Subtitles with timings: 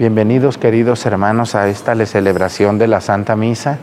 [0.00, 3.76] Bienvenidos queridos hermanos a esta celebración de la Santa Misa.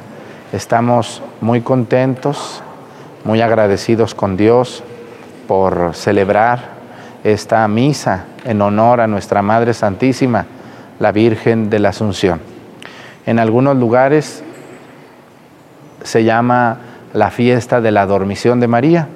[0.51, 2.63] Estamos muy contentos,
[3.23, 4.83] muy agradecidos con Dios
[5.47, 6.69] por celebrar
[7.23, 10.47] esta misa en honor a nuestra Madre Santísima,
[10.97, 12.41] la Virgen de la Asunción.
[13.27, 14.43] En algunos lugares
[16.01, 16.79] se llama
[17.13, 19.07] la fiesta de la dormición de María.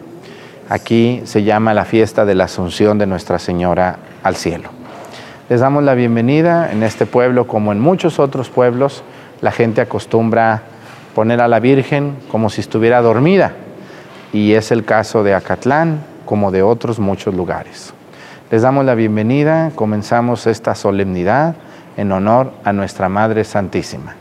[0.69, 4.80] Aquí se llama la fiesta de la Asunción de Nuestra Señora al cielo.
[5.51, 9.03] Les damos la bienvenida en este pueblo como en muchos otros pueblos.
[9.41, 10.61] La gente acostumbra
[11.13, 13.51] poner a la Virgen como si estuviera dormida
[14.31, 17.93] y es el caso de Acatlán como de otros muchos lugares.
[18.49, 21.55] Les damos la bienvenida, comenzamos esta solemnidad
[21.97, 24.20] en honor a nuestra Madre Santísima.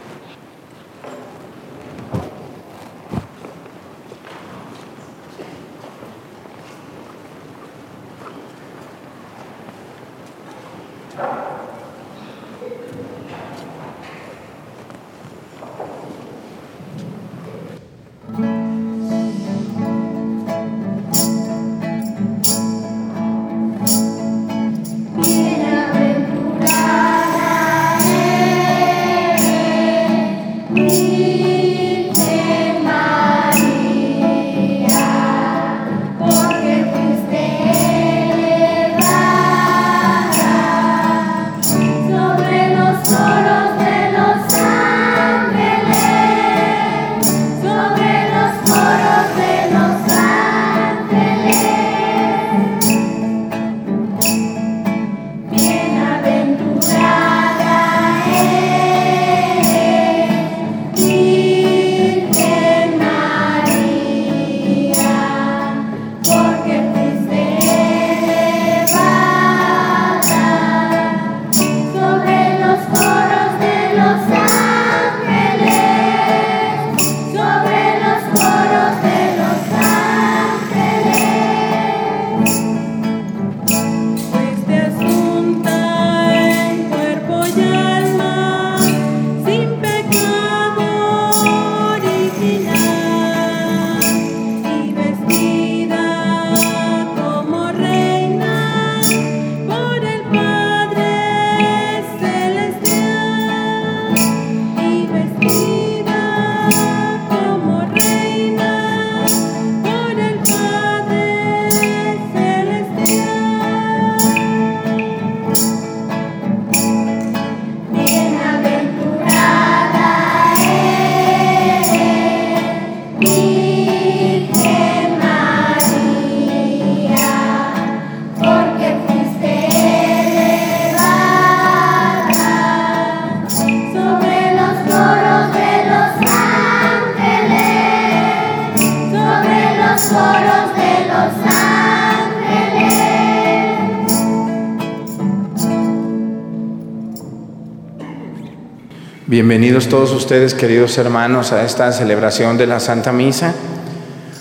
[149.61, 153.53] Bienvenidos todos ustedes, queridos hermanos, a esta celebración de la Santa Misa.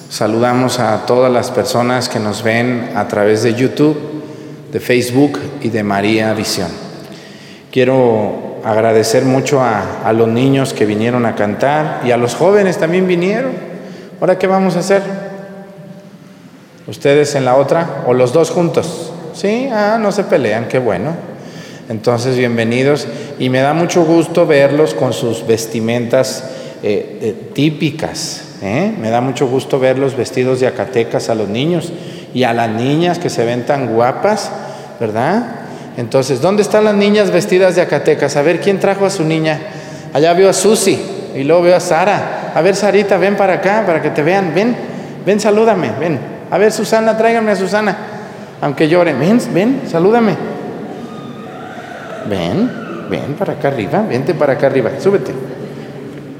[0.08, 3.98] Saludamos a todas las personas que nos ven a través de YouTube,
[4.72, 6.68] de Facebook y de María Visión.
[7.70, 13.06] Quiero agradecer mucho a, los niños que vinieron a cantar y a los jóvenes también
[13.06, 13.52] vinieron.
[14.22, 15.02] ¿Ahora qué vamos a hacer?
[16.86, 19.12] ¿Ustedes en la otra o los dos juntos?
[19.34, 21.12] Sí, ah, no se pelean, qué bueno.
[21.90, 23.06] Entonces, bienvenidos
[23.40, 26.44] y me da mucho gusto verlos con sus vestimentas
[26.82, 28.58] eh, típicas.
[28.62, 28.94] ¿eh?
[29.00, 31.90] Me da mucho gusto verlos vestidos de acatecas a los niños
[32.34, 34.52] y a las niñas que se ven tan guapas,
[35.00, 35.56] ¿verdad?
[35.96, 38.36] Entonces, ¿dónde están las niñas vestidas de acatecas?
[38.36, 39.58] A ver, ¿quién trajo a su niña?
[40.12, 41.00] Allá veo a Susi
[41.34, 42.52] y luego veo a Sara.
[42.54, 44.52] A ver, Sarita, ven para acá para que te vean.
[44.54, 44.76] Ven,
[45.24, 46.18] ven, salúdame, ven.
[46.50, 47.96] A ver, Susana, tráigame a Susana.
[48.60, 50.36] Aunque llore, ven, ven, salúdame.
[52.28, 55.32] Ven, ven para acá arriba, vente para acá arriba, súbete.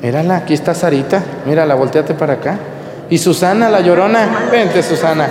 [0.02, 2.58] Mírala, aquí está Sarita, mírala, volteate para acá.
[3.10, 5.28] Y Susana, la llorona, vente Susana.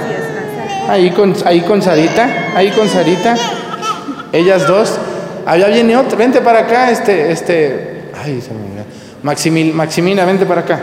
[0.90, 3.36] Ahí con, ahí con Sarita, ahí con Sarita.
[4.32, 5.00] Ellas dos.
[5.46, 8.10] Allá viene otra, vente para acá, este, este.
[8.24, 8.60] Ay, se me
[9.24, 10.80] Maximil, Maximina, vente para acá.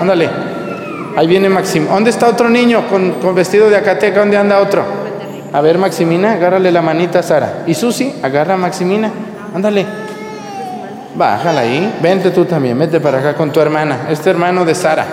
[0.00, 0.28] Ándale.
[1.16, 1.86] Ahí viene Maxim.
[1.88, 4.20] ¿Dónde está otro niño con, con vestido de acateca?
[4.20, 4.84] ¿Dónde anda otro?
[5.52, 7.62] A ver, Maximina, agárrale la manita a Sara.
[7.66, 9.10] Y Susi, agarra a Maximina.
[9.54, 9.86] Ándale.
[11.16, 11.98] Bájala ahí.
[12.02, 14.06] Vente tú también, vete para acá con tu hermana.
[14.10, 15.06] Este hermano de Sara.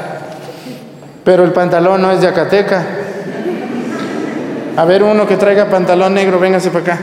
[1.23, 2.85] Pero el pantalón no es de Acateca.
[4.75, 6.99] A ver, uno que traiga pantalón negro, véngase para acá.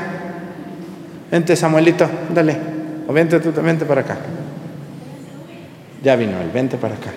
[1.30, 2.56] Vente, Samuelito, dale.
[3.08, 4.16] O vente tú, vente para acá.
[6.02, 7.10] Ya vino él, vente para acá.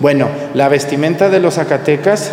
[0.00, 2.32] Bueno, la vestimenta de los Zacatecas,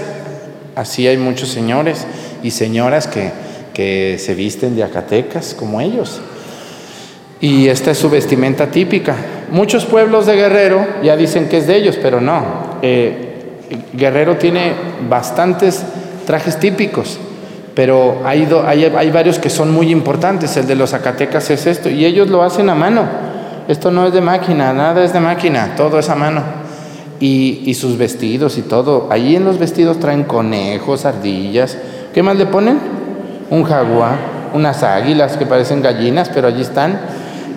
[0.76, 2.06] así hay muchos señores
[2.44, 3.32] y señoras que,
[3.74, 6.22] que se visten de Acatecas como ellos.
[7.44, 9.18] Y esta es su vestimenta típica.
[9.52, 12.42] Muchos pueblos de Guerrero ya dicen que es de ellos, pero no.
[12.82, 13.34] Eh,
[13.92, 14.72] Guerrero tiene
[15.10, 15.84] bastantes
[16.26, 17.20] trajes típicos,
[17.76, 18.46] pero hay,
[19.12, 20.56] varios que son muy importantes.
[20.56, 23.04] El de los Zacatecas es esto, y ellos lo hacen a mano.
[23.68, 26.44] Esto no es de máquina, nada es de máquina, todo es a mano.
[27.20, 29.10] Y, y sus vestidos y todo.
[29.12, 31.78] Allí en los vestidos traen conejos, ardillas.
[32.14, 32.80] ¿Qué más le ponen?
[33.50, 34.16] Un jaguar,
[34.54, 37.13] unas águilas que parecen gallinas, pero allí están.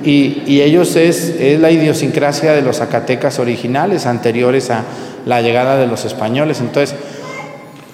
[0.06, 4.84] Y, ellos es, es la idiosincrasia de los Zacatecas originales, anteriores a,
[5.26, 6.60] la llegada de los españoles.
[6.60, 6.96] Entonces,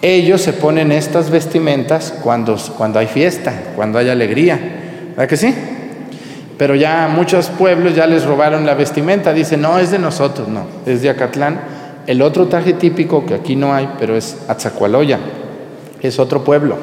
[0.03, 4.61] ellos se ponen estas vestimentas cuando, cuando hay fiesta, cuando hay alegría.
[5.11, 5.55] ¿Verdad que sí?
[6.59, 9.32] Pero ya muchos pueblos ya les robaron la vestimenta.
[9.32, 11.61] Dicen, no, es de nosotros, no, es de Acatlán.
[12.06, 15.19] El otro traje típico que aquí no hay, pero es Atzacualoya,
[16.03, 16.76] es otro pueblo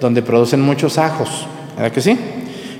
[0.00, 1.48] donde producen muchos ajos.
[1.76, 2.16] ¿Verdad que sí?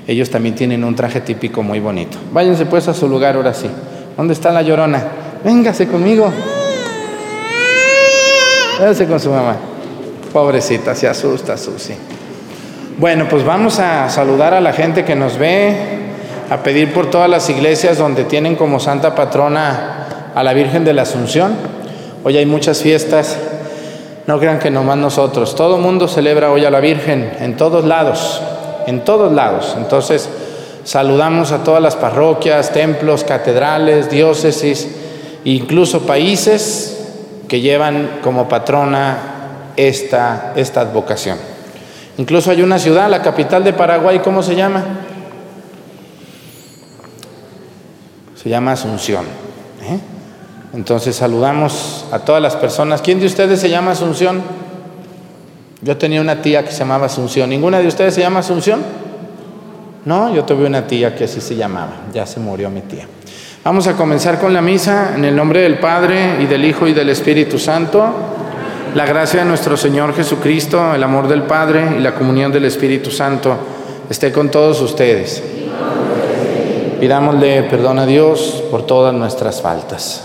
[0.07, 2.17] Ellos también tienen un traje típico muy bonito.
[2.31, 3.67] Váyanse pues a su lugar ahora sí.
[4.15, 5.03] ¿Dónde está la llorona?
[5.43, 6.31] Véngase conmigo.
[8.79, 9.55] Véngase con su mamá.
[10.31, 11.93] Pobrecita, se asusta, Susi.
[12.97, 15.75] Bueno, pues vamos a saludar a la gente que nos ve,
[16.49, 20.93] a pedir por todas las iglesias donde tienen como santa patrona a la Virgen de
[20.93, 21.55] la Asunción.
[22.23, 23.37] Hoy hay muchas fiestas,
[24.27, 28.41] no crean que nomás nosotros, todo mundo celebra hoy a la Virgen en todos lados,
[28.87, 29.75] en todos lados.
[29.77, 30.29] Entonces,
[30.83, 34.87] saludamos a todas las parroquias, templos, catedrales, diócesis,
[35.43, 36.97] incluso países
[37.47, 41.37] que llevan como patrona esta, esta advocación.
[42.17, 44.83] Incluso hay una ciudad, la capital de Paraguay, ¿cómo se llama?
[48.35, 49.25] Se llama Asunción.
[49.81, 49.99] ¿eh?
[50.73, 53.01] Entonces saludamos a todas las personas.
[53.01, 54.41] ¿Quién de ustedes se llama Asunción?
[55.85, 57.47] Yo tenía una tía que se llamaba Asunción.
[57.47, 58.81] ¿Ninguna de ustedes se llama Asunción?
[60.03, 62.07] No, yo tuve una tía que así se llamaba.
[62.11, 63.05] Ya se murió mi tía.
[63.63, 66.93] Vamos a comenzar con la misa en el nombre del Padre y del Hijo y
[66.93, 68.03] del Espíritu Santo.
[68.95, 73.11] La gracia de nuestro Señor Jesucristo, el amor del Padre y la comunión del Espíritu
[73.11, 73.55] Santo
[74.09, 75.43] esté con todos ustedes.
[76.99, 80.24] Pidámosle perdón a Dios por todas nuestras faltas.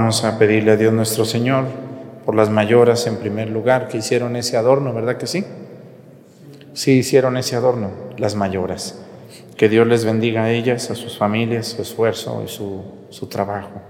[0.00, 1.64] Vamos a pedirle a Dios nuestro Señor
[2.24, 5.44] por las mayoras en primer lugar que hicieron ese adorno, ¿verdad que sí?
[6.72, 9.04] Sí hicieron ese adorno, las mayoras.
[9.56, 13.82] Que Dios les bendiga a ellas, a sus familias, su esfuerzo y su, su trabajo.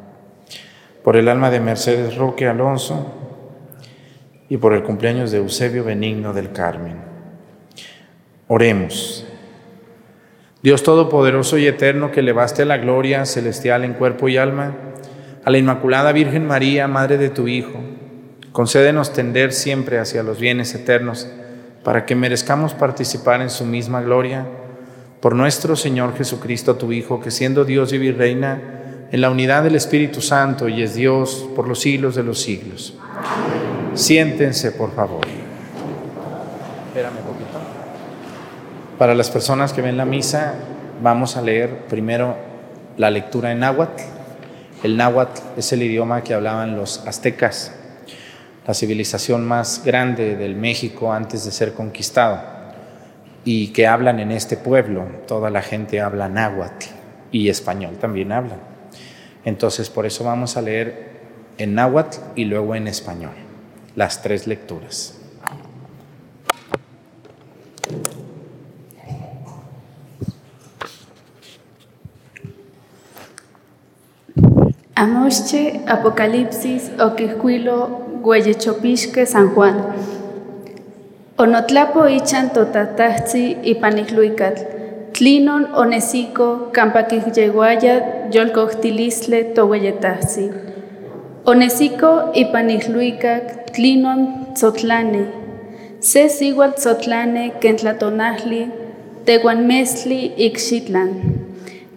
[1.04, 3.12] Por el alma de Mercedes Roque Alonso
[4.48, 6.96] y por el cumpleaños de Eusebio Benigno del Carmen.
[8.48, 9.26] Oremos.
[10.62, 14.87] Dios Todopoderoso y Eterno, que elevaste la gloria celestial en cuerpo y alma,
[15.48, 17.80] a la Inmaculada Virgen María, Madre de tu Hijo,
[18.52, 21.26] concédenos tender siempre hacia los bienes eternos,
[21.82, 24.46] para que merezcamos participar en su misma gloria,
[25.22, 28.60] por nuestro Señor Jesucristo, tu Hijo, que siendo Dios y reina
[29.10, 32.98] en la unidad del Espíritu Santo y es Dios por los siglos de los siglos.
[33.94, 35.22] Siéntense, por favor.
[36.88, 37.58] Espérame un poquito.
[38.98, 40.56] Para las personas que ven la misa,
[41.02, 42.36] vamos a leer primero
[42.98, 44.17] la lectura en náhuatl.
[44.82, 47.72] El náhuatl es el idioma que hablaban los aztecas,
[48.64, 52.40] la civilización más grande del México antes de ser conquistado,
[53.44, 55.04] y que hablan en este pueblo.
[55.26, 56.86] Toda la gente habla náhuatl
[57.32, 58.60] y español también hablan.
[59.44, 61.08] Entonces, por eso vamos a leer
[61.58, 63.32] en náhuatl y luego en español,
[63.96, 65.17] las tres lecturas.
[75.02, 77.76] Amosche Apocalipsis Oquiscuilo
[78.20, 79.76] Guayechopixque San Juan.
[81.38, 84.64] Onotlapo ichan totatahzi ipanihluicatl.
[85.12, 87.94] Tlinon onesico campaquihyeguaya
[88.34, 90.46] yolcohtilisle tohueyetahzi.
[91.46, 92.12] Onesico
[92.42, 94.20] ipanihluicac tlinon
[94.54, 95.24] tzotlane.
[96.00, 98.62] Se sigual tzotlane kentlatonahli
[99.26, 101.37] teguanmesli ixitlan.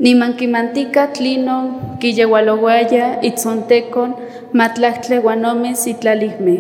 [0.04, 1.66] Nimanquimantica tlinon
[2.02, 4.16] quillewalowaya itzontecon
[4.60, 6.56] matlactle guanomes itlalihme.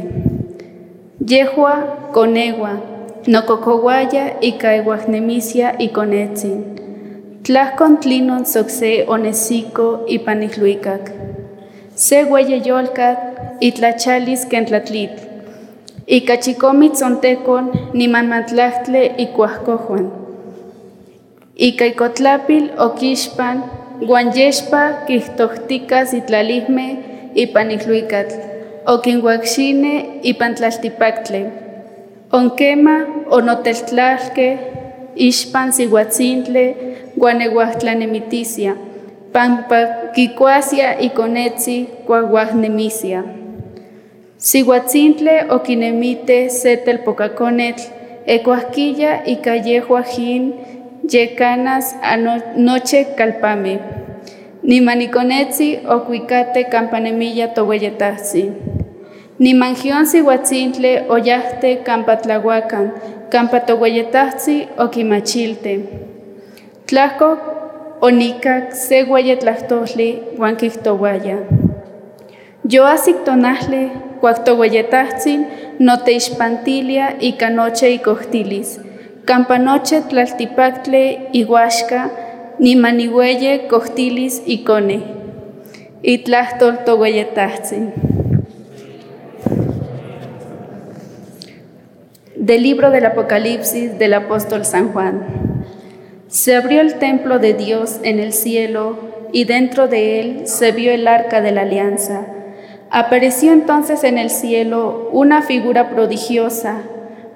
[1.31, 1.73] Yehua
[2.13, 2.73] conegua,
[3.25, 6.59] nococowaya y caeguajnemisia y conetzin.
[7.41, 11.11] Tlahcon tlinon soxe onesico y panihluicac.
[11.95, 13.19] Se hueyeyolcat
[13.59, 15.13] y tlachalis kentlatlit.
[16.05, 20.20] Y cachicomitz zontecon nimanmatlactle y cuahcojuan.
[21.55, 23.63] Y caicotlápil oquixpan,
[24.01, 28.35] guanyexpa quihtohticas itlalihme y panihluicatl,
[28.85, 31.51] oquinhuaxine y pantlaltipactle,
[32.31, 34.59] onquema onoteltlalque,
[35.15, 36.65] ixpan sihuatzintle,
[37.15, 38.75] guanehuahtlanemiticia,
[39.31, 43.23] pampa quicuasia y conetzi cuahuahnemisia.
[44.37, 47.83] Sihuatzintle oquinemite setelpocaconetl,
[48.25, 50.55] ecuasquilla callejuajin,
[51.03, 53.79] yecanas anoche calpame.
[54.63, 58.51] Ni maniconetzi o cuicate campanemilla tohueyetahzi.
[59.39, 62.93] Ni mangión sihuatzintle o yahte campatlahuacan,
[63.31, 65.73] campatohueyetahzi o quimachilte.
[66.85, 67.37] Tlaco
[68.01, 71.37] onicac se hueyetlahtosli huanquihtohuaya.
[72.63, 73.91] Yo asictonahli
[74.21, 75.47] cuactohueyetahtzin
[75.79, 78.79] no te ispantilia y canoche y costilis
[79.25, 82.11] campanoche tlaltipactle iguaxca,
[82.57, 85.03] ni manihueye costilis y cone,
[86.01, 86.79] y tlahtol
[92.35, 95.23] Del libro del Apocalipsis del apóstol San Juan.
[96.27, 98.97] Se abrió el templo de Dios en el cielo
[99.31, 102.25] y dentro de él se vio el arca de la alianza.
[102.89, 106.81] Apareció entonces en el cielo una figura prodigiosa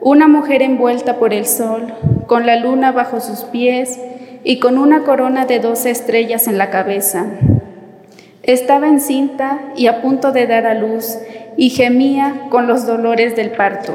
[0.06, 1.92] una mujer envuelta por el sol,
[2.28, 4.00] con la luna bajo sus pies
[4.44, 7.26] y con una corona de doce estrellas en la cabeza.
[8.44, 11.18] Estaba encinta y a punto de dar a luz
[11.58, 13.94] y gemía con los dolores del parto.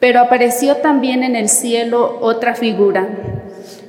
[0.00, 3.06] Pero apareció también en el cielo otra figura,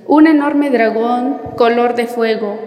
[0.05, 2.59] un enorme dragón color de fuego,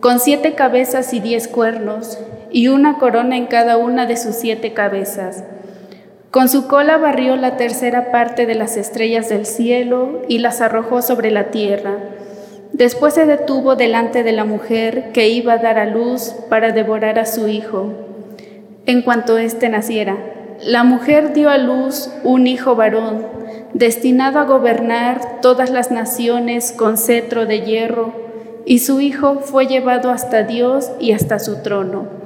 [0.00, 2.18] con siete cabezas y diez cuernos,
[2.50, 5.44] y una corona en cada una de sus siete cabezas.
[6.34, 11.00] Con su cola barrió la tercera parte de las estrellas del cielo y las arrojó
[11.00, 11.94] sobre la tierra.
[12.72, 17.20] Después se detuvo delante de la mujer que iba a dar a luz para devorar
[17.20, 17.92] a su hijo.
[18.84, 20.16] En cuanto éste naciera,
[20.60, 23.24] la mujer dio a luz un hijo varón,
[23.72, 28.12] destinado a gobernar todas las naciones con cetro de hierro,
[28.66, 32.23] y su hijo fue llevado hasta Dios y hasta su trono.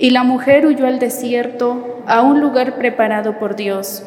[0.00, 4.02] Y la mujer huyó al desierto, a un lugar preparado por Dios.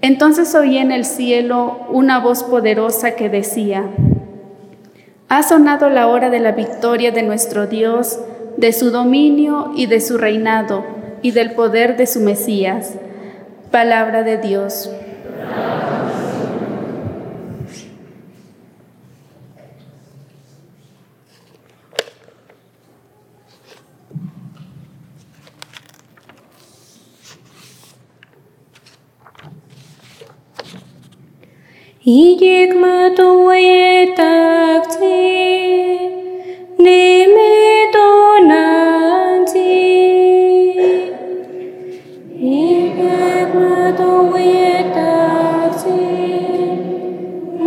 [0.00, 3.84] Entonces oí en el cielo una voz poderosa que decía,
[5.28, 8.18] Ha sonado la hora de la victoria de nuestro Dios,
[8.56, 10.84] de su dominio y de su reinado,
[11.22, 12.94] y del poder de su Mesías.
[13.70, 14.90] Palabra de Dios.
[32.10, 35.18] Jdi k matoje takci,
[36.84, 37.54] nimi
[37.94, 38.08] to
[38.50, 39.74] nanci.
[42.34, 46.02] Jdi k matoje takci,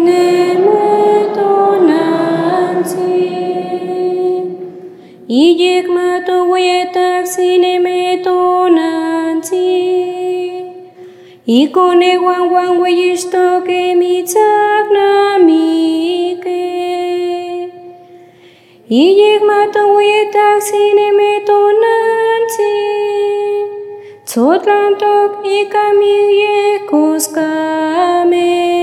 [0.06, 0.92] nimi
[1.36, 1.52] to
[1.88, 3.16] nanci.
[5.28, 10.43] Jdi k matoje takci, nimi to nanci.
[11.46, 16.64] Ikone guan guan guiztok emitzak namike.
[18.88, 22.72] Iek maton guietak zine meton antzi.
[24.24, 26.32] Zotlantok ikamik
[26.80, 28.83] ekoskamen.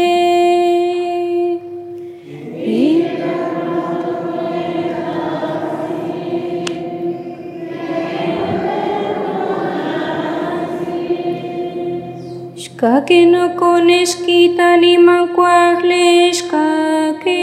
[12.81, 16.05] Shkake no koneshkita liman kuahle
[16.39, 17.43] shkake.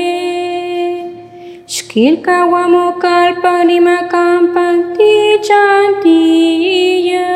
[1.74, 5.12] Shkilka wamokalpa lima kampan ti
[5.48, 7.30] chantilla.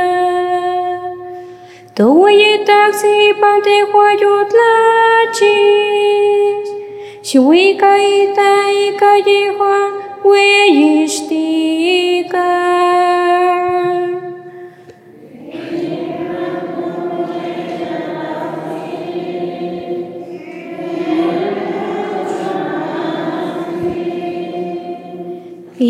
[1.95, 6.67] Towaye taxi pante huayutlachis.
[7.29, 8.51] Shwika ita
[8.87, 9.79] ika yehua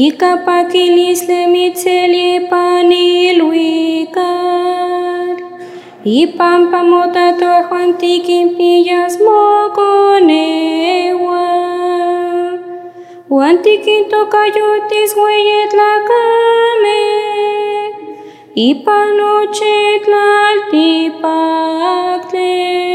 [0.04, 4.22] Ika pakilis le mitzelie paniluikat.
[6.20, 11.44] Ipampa motato juantikin pillas moconewa.
[13.30, 17.02] Juantikin tocayotis hueyet la came.
[18.70, 22.91] Ipa noche tlaltipacle.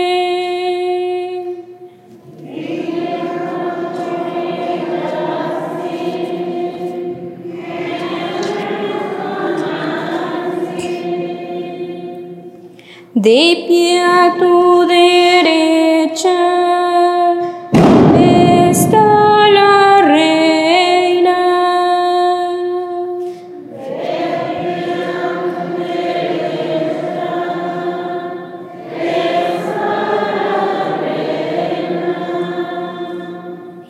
[13.27, 16.39] De pie a tu derecha
[18.21, 21.39] está la reina.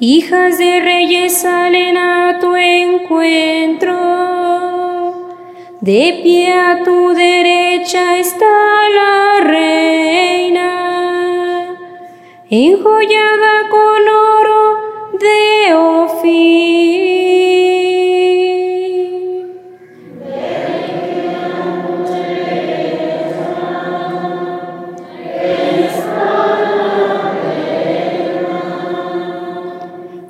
[0.01, 4.26] Hijas de reyes salen a tu encuentro.
[5.87, 8.55] De pie a tu derecha está
[8.99, 10.69] la reina,
[12.51, 14.63] enjollada con oro
[15.21, 17.07] de Ofir.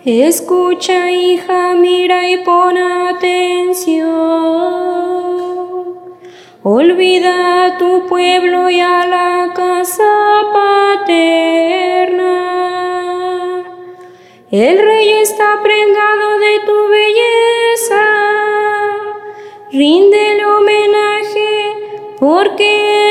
[0.04, 4.45] Escucha, hija, mira y pon atención.
[6.68, 10.02] Olvida a tu pueblo y a la casa
[10.52, 12.32] paterna.
[14.50, 18.04] El rey está prendado de tu belleza.
[19.70, 21.74] Ríndele homenaje
[22.18, 23.05] porque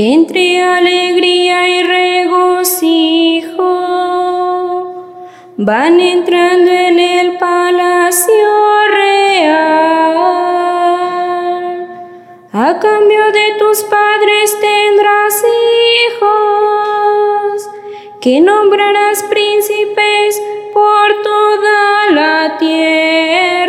[0.00, 3.50] entre alegría y regocijo
[5.58, 8.48] van entrando en el palacio
[8.94, 10.16] real.
[12.52, 15.44] A cambio de tus padres tendrás
[16.06, 17.68] hijos,
[18.22, 20.40] que nombrarás príncipes
[20.72, 23.59] por toda la tierra.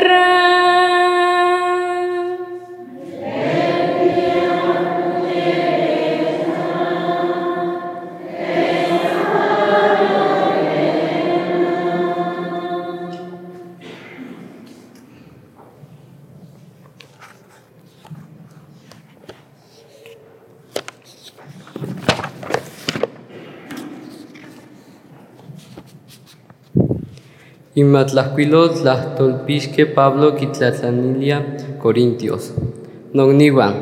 [27.82, 28.84] Imatlahcuilot
[29.18, 31.38] tolpisque Pablo Quitlatlanilia
[31.82, 32.54] Corintios.
[33.12, 33.74] Nogniwan.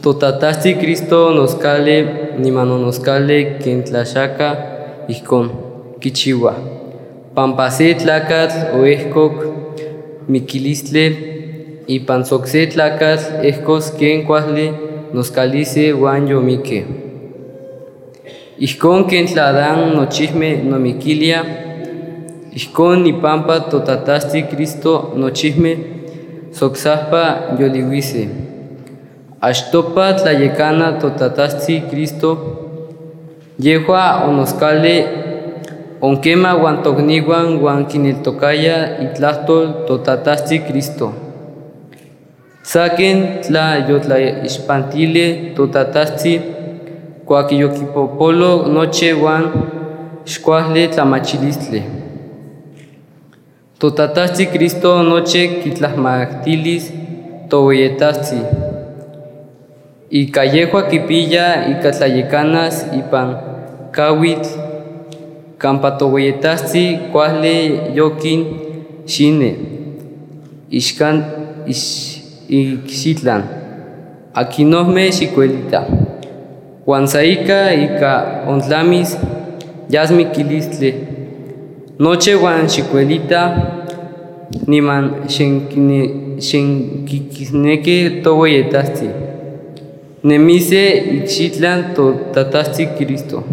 [0.00, 1.96] Totatasti Cristo nos cale,
[2.38, 5.52] ni mano nos cale, quentlachaca, icon,
[6.00, 6.54] quichua.
[7.34, 9.34] Pampase tlacatl o escoc,
[10.26, 11.06] miquilistle,
[11.86, 14.72] y panzoxe tlacatl, escos quien cuasle,
[15.12, 16.86] nos calice guan yomique.
[18.58, 21.73] Icon quentladan no chisme no miquilia,
[22.54, 25.72] Ixcon ni pampa totatasti Cristo nochisme,
[26.52, 27.22] soxaspa
[27.58, 28.28] yolihuise.
[29.40, 32.30] Ashtopa tlayekana totatasti Cristo,
[33.58, 34.96] yehua onoscale
[36.00, 41.12] onquema guantogniwan guan kiniltokaya itlahtol totatasti Cristo.
[42.62, 46.40] Saquen tla yotla ispantile totatasti,
[47.26, 49.44] cuaquiyokipopolo noche guan
[50.24, 52.03] xcuahle tlamachilistle.
[53.84, 56.90] Totatasti Cristo noche quitlahmactilis
[57.50, 58.40] tohueyetasti.
[60.08, 63.36] Y callejua quipilla y catlayecanas y pan
[63.92, 64.48] kawitl
[65.58, 68.40] campatohueyetasti cuahle yokin
[69.04, 69.50] shine
[70.70, 70.96] ish
[72.48, 73.42] ixitlan
[74.32, 75.84] aquinohme xicuelita
[76.86, 79.18] Huanzaika y ca ontlamis
[79.90, 81.13] yasmi quilistle
[81.96, 83.54] Noche wan xicuelita
[84.66, 85.30] niman
[88.24, 89.08] tohueyetasti.
[90.24, 90.90] Nemise
[91.22, 93.44] ichitlan to tatasti Cristo.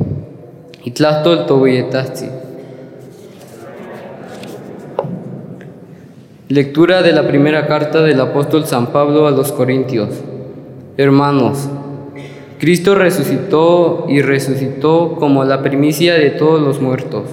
[0.84, 2.26] Itlahtol tohueyetasti.
[6.50, 10.10] Lectura de la primera carta del apóstol San Pablo a los Corintios.
[10.98, 11.70] Hermanos,
[12.58, 17.26] Cristo resucitó y resucitó como la primicia de todos los muertos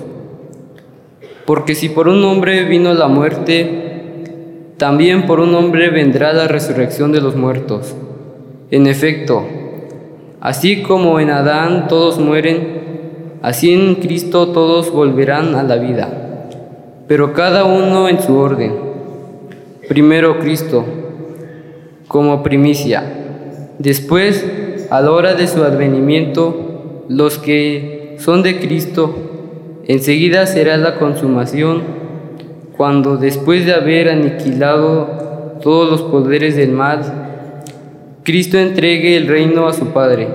[1.49, 4.27] porque si por un hombre vino la muerte,
[4.77, 7.97] también por un hombre vendrá la resurrección de los muertos.
[8.71, 9.47] En efecto,
[10.43, 16.51] así como en Adán todos mueren, así en Cristo todos volverán a la vida,
[17.07, 18.75] pero cada uno en su orden.
[19.89, 20.85] Primero Cristo,
[22.09, 23.05] como primicia.
[23.79, 24.45] Después,
[24.91, 29.38] a la hora de su advenimiento, los que son de Cristo,
[29.89, 31.81] Enseguida será la consumación,
[32.77, 37.01] cuando después de haber aniquilado todos los poderes del mal,
[38.23, 40.29] Cristo entregue el reino a su Padre,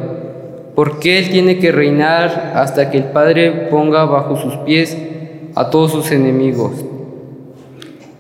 [0.74, 4.98] porque Él tiene que reinar hasta que el Padre ponga bajo sus pies
[5.54, 6.72] a todos sus enemigos.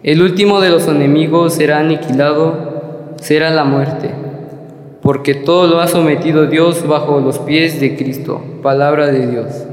[0.03, 4.11] El último de los enemigos será aniquilado, será la muerte,
[5.01, 8.39] porque todo lo ha sometido Dios bajo los pies de Cristo.
[8.61, 9.72] Palabra de Dios.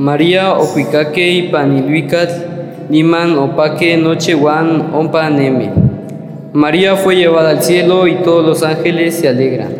[0.00, 2.30] María ocuicaque y paniluicat,
[2.88, 5.68] niman opaque noche guan ompa neme.
[6.54, 9.79] María fue llevada al cielo y todos los ángeles se alegran.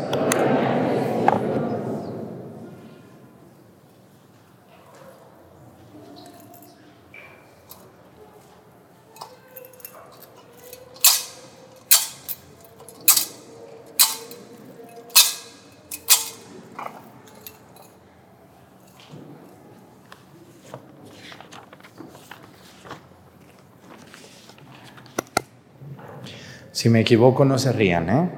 [26.81, 28.29] Si me equivoco, no se rían, ¿eh?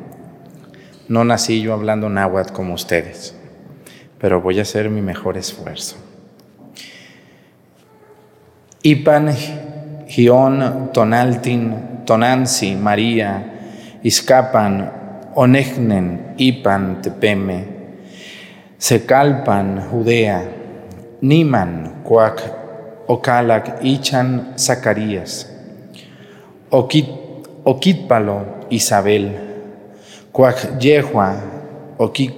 [1.07, 3.33] No nací yo hablando náhuatl como ustedes,
[4.19, 5.95] pero voy a hacer mi mejor esfuerzo.
[8.81, 9.33] Ipan,
[10.09, 14.91] Gion, Tonaltin, Tonansi, María, Iscapan,
[15.35, 17.65] Onegnen, Ipan, Tepeme,
[18.77, 20.43] Secalpan, Judea,
[21.21, 22.43] Niman, Cuac,
[23.07, 25.49] Ocalac, Ichan, Zacarías,
[26.69, 27.22] Oquit,
[27.65, 29.31] Oquitpalo, Isabel,
[30.33, 31.35] Cuac, Yehua,
[31.97, 32.33] Oquic,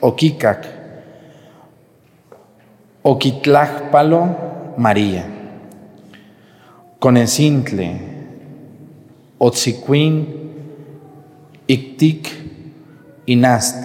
[0.00, 0.66] Oquicac,
[3.02, 5.24] Oquitlacpalo, María,
[6.98, 8.00] Conecintle,
[9.38, 10.26] Otziquin,
[11.66, 12.28] Ictic,
[13.26, 13.76] Inast,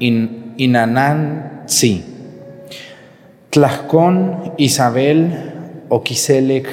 [0.00, 2.04] In, Inananzi,
[3.50, 6.66] Tlajcón, Isabel, Oquiselec,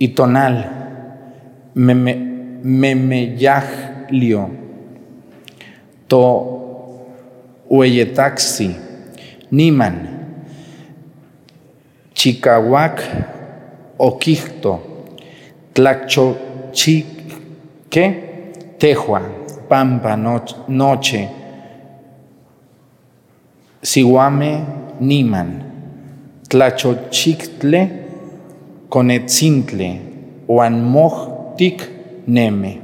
[0.00, 0.78] Itonal,
[2.62, 4.50] Memeyaglio,
[6.08, 7.04] To
[7.70, 8.74] Hueyetaxi,
[9.50, 10.08] Niman,
[12.14, 13.02] Chicahuac,
[13.98, 14.80] Oquicto,
[15.74, 17.14] Tlachochique,
[18.78, 19.20] Tejua,
[19.68, 21.28] Pampa, Noche,
[23.82, 24.64] Siguame,
[25.00, 25.62] Niman,
[26.48, 27.88] Tlachochictle,
[28.88, 30.00] Conetzintle,
[30.48, 31.97] Oanmochtic,
[32.28, 32.80] Neme.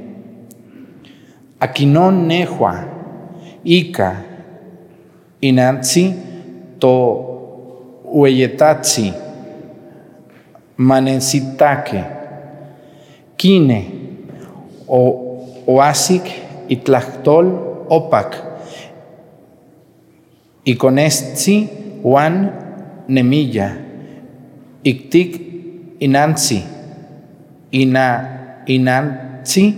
[1.59, 2.83] Aquinon Nehua,
[3.63, 4.23] Ica,
[5.41, 6.13] Inanzi,
[6.79, 9.13] To Ueyetatzi,
[10.77, 12.03] Manensitaque,
[13.37, 13.91] Kine,
[14.87, 16.23] o, Oasic,
[16.67, 18.35] Itlactol, Opac,
[20.63, 21.69] y con este
[22.01, 23.77] Juan Nemilla,
[24.83, 25.41] Ictic
[25.99, 26.63] Inanzi,
[27.71, 29.77] Ina Inanzi,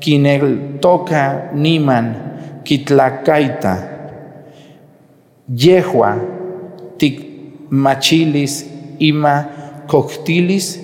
[0.00, 2.14] kinel toca, niman,
[2.64, 3.74] kitlacaita,
[5.48, 6.16] yehua,
[6.98, 7.20] tic
[7.70, 8.64] machilis,
[8.98, 9.44] ima
[9.86, 10.78] coctilis,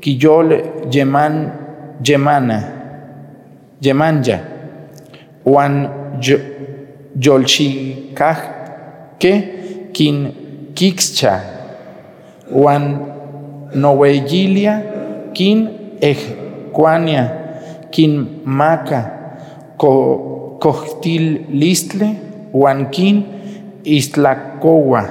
[0.00, 1.52] quillol yeman,
[2.02, 2.58] yemana,
[3.80, 4.40] yemanya,
[5.44, 5.88] wan
[7.20, 9.32] yolchicajque,
[9.92, 10.32] quin
[10.74, 11.40] kixcha,
[12.50, 13.06] wan
[13.74, 14.82] noveyilia,
[15.34, 15.68] quin
[16.00, 17.30] ejquania,
[17.90, 19.10] quin maca,
[20.60, 22.16] coctilistle,
[22.52, 23.24] wan quin
[23.84, 25.02] istlacowa,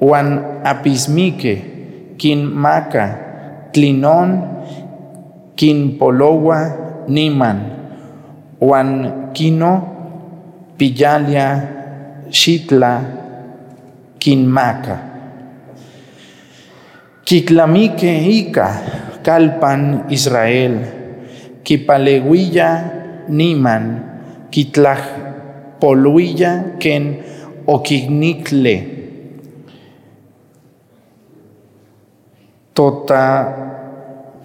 [0.00, 1.62] wan apismique,
[2.18, 3.18] quin maca,
[3.72, 4.42] tlinon,
[5.56, 6.58] quin polowa,
[7.08, 7.60] niman,
[8.60, 9.95] wan quino,
[10.78, 11.48] pillalia,
[12.30, 12.92] xitla,
[14.20, 14.96] quin maca.
[17.26, 18.68] Kiklamique ica,
[19.24, 20.74] calpan Israel,
[21.64, 22.70] kipaleguilla,
[23.28, 23.84] niman,
[24.52, 25.02] kitlaj
[25.80, 27.24] poluilla, ken
[27.66, 28.96] okignicle,
[32.76, 33.24] Tota,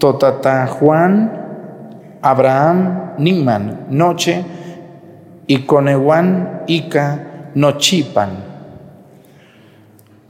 [0.00, 1.28] Totata Juan,
[2.24, 4.61] Abraham, Niman, Noche,
[5.52, 8.30] y Conehuan, Ica, Nochipan.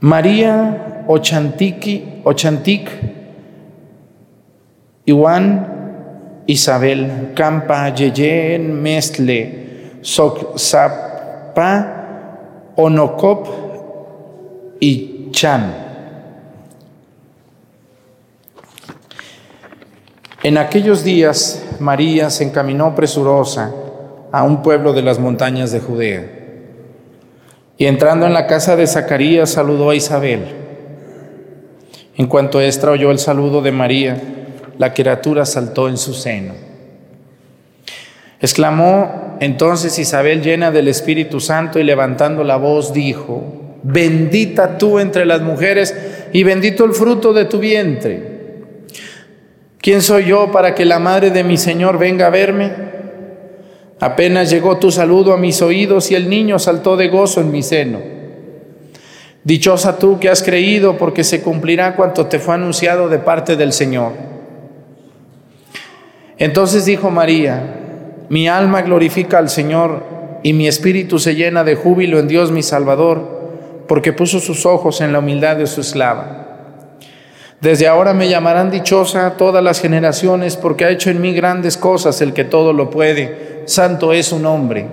[0.01, 2.89] María, Ochantiki, Ochantic,
[5.05, 11.61] Iwan, Isabel, Campa, Yeyen, Mestle, Soc, Sapa,
[12.75, 13.47] Onocop
[14.81, 15.73] y Chan.
[20.43, 23.82] En aquellos días María se encaminó presurosa
[24.33, 26.25] a un pueblo de las montañas de Judea.
[27.77, 30.45] Y entrando en la casa de Zacarías saludó a Isabel.
[32.17, 34.19] En cuanto Estra oyó el saludo de María,
[34.79, 36.55] la criatura saltó en su seno.
[38.41, 43.43] Exclamó entonces Isabel llena del Espíritu Santo y levantando la voz dijo,
[43.83, 45.95] bendita tú entre las mujeres
[46.33, 48.33] y bendito el fruto de tu vientre.
[49.77, 52.93] ¿Quién soy yo para que la madre de mi Señor venga a verme?
[54.03, 57.63] Apenas llegó tu saludo a mis oídos y el niño saltó de gozo en mi
[57.63, 58.01] seno.
[59.45, 63.71] Dichosa tú que has creído porque se cumplirá cuanto te fue anunciado de parte del
[63.71, 64.11] Señor.
[66.37, 67.77] Entonces dijo María,
[68.27, 70.03] mi alma glorifica al Señor
[70.43, 74.99] y mi espíritu se llena de júbilo en Dios mi Salvador, porque puso sus ojos
[74.99, 76.42] en la humildad de su esclava.
[77.63, 82.19] Desde ahora me llamarán dichosa todas las generaciones, porque ha hecho en mí grandes cosas
[82.19, 83.63] el que todo lo puede.
[83.67, 84.87] Santo es su nombre.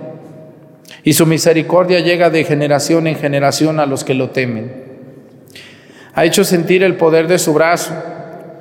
[1.03, 4.71] Y su misericordia llega de generación en generación a los que lo temen.
[6.13, 7.91] Ha hecho sentir el poder de su brazo,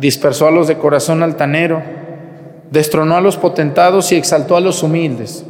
[0.01, 1.81] dispersó a los de corazón altanero,
[2.69, 5.45] destronó a los potentados y exaltó a los humildes.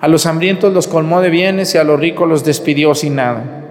[0.00, 3.63] A los hambrientos los colmó de bienes y a los ricos los despidió sin nada.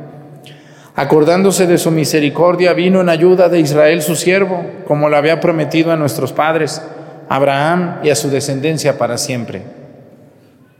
[0.95, 5.91] Acordándose de su misericordia, vino en ayuda de Israel su siervo, como lo había prometido
[5.91, 6.81] a nuestros padres,
[7.29, 9.63] Abraham y a su descendencia para siempre.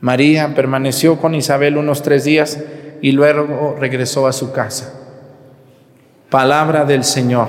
[0.02, 2.60] María permaneció con Isabel unos tres días
[3.02, 4.94] y luego regresó a su casa.
[6.30, 7.48] Palabra del Señor.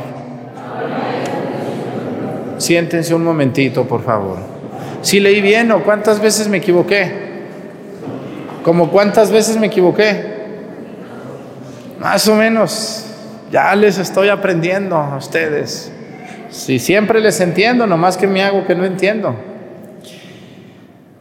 [2.57, 4.39] Siéntense un momentito, por favor.
[5.03, 7.13] Si leí bien o cuántas veces me equivoqué.
[8.63, 10.34] ¿Como cuántas veces me equivoqué?
[12.05, 13.07] Más o menos,
[13.51, 15.91] ya les estoy aprendiendo a ustedes.
[16.51, 19.35] Si siempre les entiendo, nomás que me hago que no entiendo.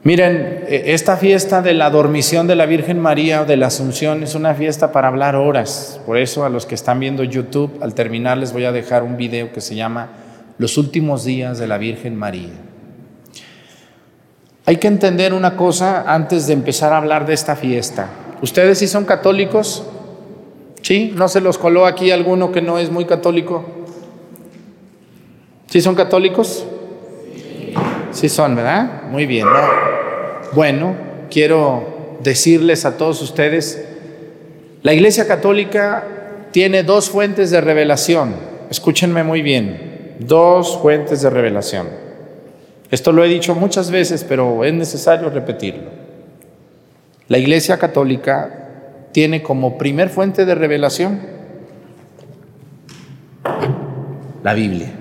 [0.03, 4.23] Miren, e, esta fiesta de la dormición de la Virgen María o de la Asunción
[4.23, 6.01] es una fiesta para hablar horas.
[6.05, 9.15] Por eso a los que están viendo YouTube, al terminar les voy a dejar un
[9.15, 10.09] video que se llama
[10.57, 12.51] Los últimos días de la Virgen María.
[14.65, 18.09] Hay que entender una cosa antes de empezar a hablar de esta fiesta.
[18.41, 19.85] ¿Ustedes si son católicos?
[20.83, 21.13] ¿Sí?
[21.15, 23.63] ¿No se los coló aquí alguno que no es muy católico?
[25.67, 26.65] ¿Sí son católicos?
[28.11, 29.03] Sí son, ¿verdad?
[29.09, 29.47] Muy bien.
[30.51, 30.93] Bueno,
[31.31, 33.85] quiero decirles a todos ustedes,
[34.81, 36.03] la Iglesia Católica
[36.51, 38.35] tiene dos fuentes de revelación.
[38.69, 41.87] Escúchenme muy bien, dos fuentes de revelación.
[42.91, 45.89] Esto lo he dicho muchas veces, pero es necesario repetirlo.
[47.29, 48.62] La Iglesia Católica
[49.13, 51.21] tiene como primer fuente de revelación
[54.43, 54.91] la Biblia.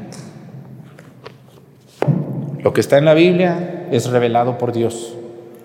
[2.63, 5.15] Lo que está en la Biblia es revelado por Dios.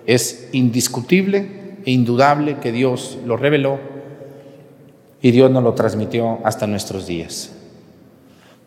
[0.08, 3.80] Es indiscutible e indudable que Dios lo reveló
[5.22, 7.54] y Dios nos lo transmitió hasta nuestros días.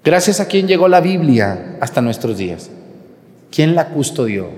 [0.04, 2.70] Gracias a quien llegó la Biblia hasta nuestros días.
[3.50, 4.48] ¿Quién la custodió?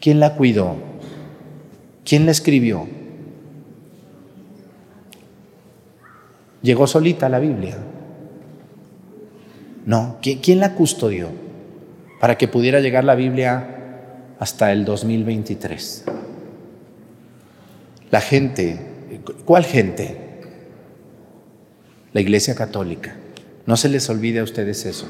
[0.00, 0.76] ¿Quién la cuidó?
[2.04, 2.97] ¿Quién la escribió?
[6.62, 7.76] ¿Llegó solita la Biblia?
[9.86, 11.28] No, ¿quién la custodió
[12.20, 16.04] para que pudiera llegar la Biblia hasta el 2023?
[18.10, 18.78] La gente,
[19.44, 20.16] ¿cuál gente?
[22.12, 23.16] La Iglesia Católica.
[23.66, 25.08] No se les olvide a ustedes eso.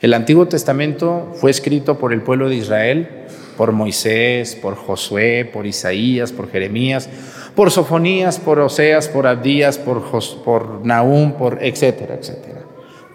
[0.00, 3.23] El Antiguo Testamento fue escrito por el pueblo de Israel,
[3.56, 7.08] por Moisés, por Josué, por Isaías, por Jeremías,
[7.54, 10.02] por Sofonías, por Oseas, por Abdías, por,
[10.44, 12.60] por Nahum, por etcétera, etcétera.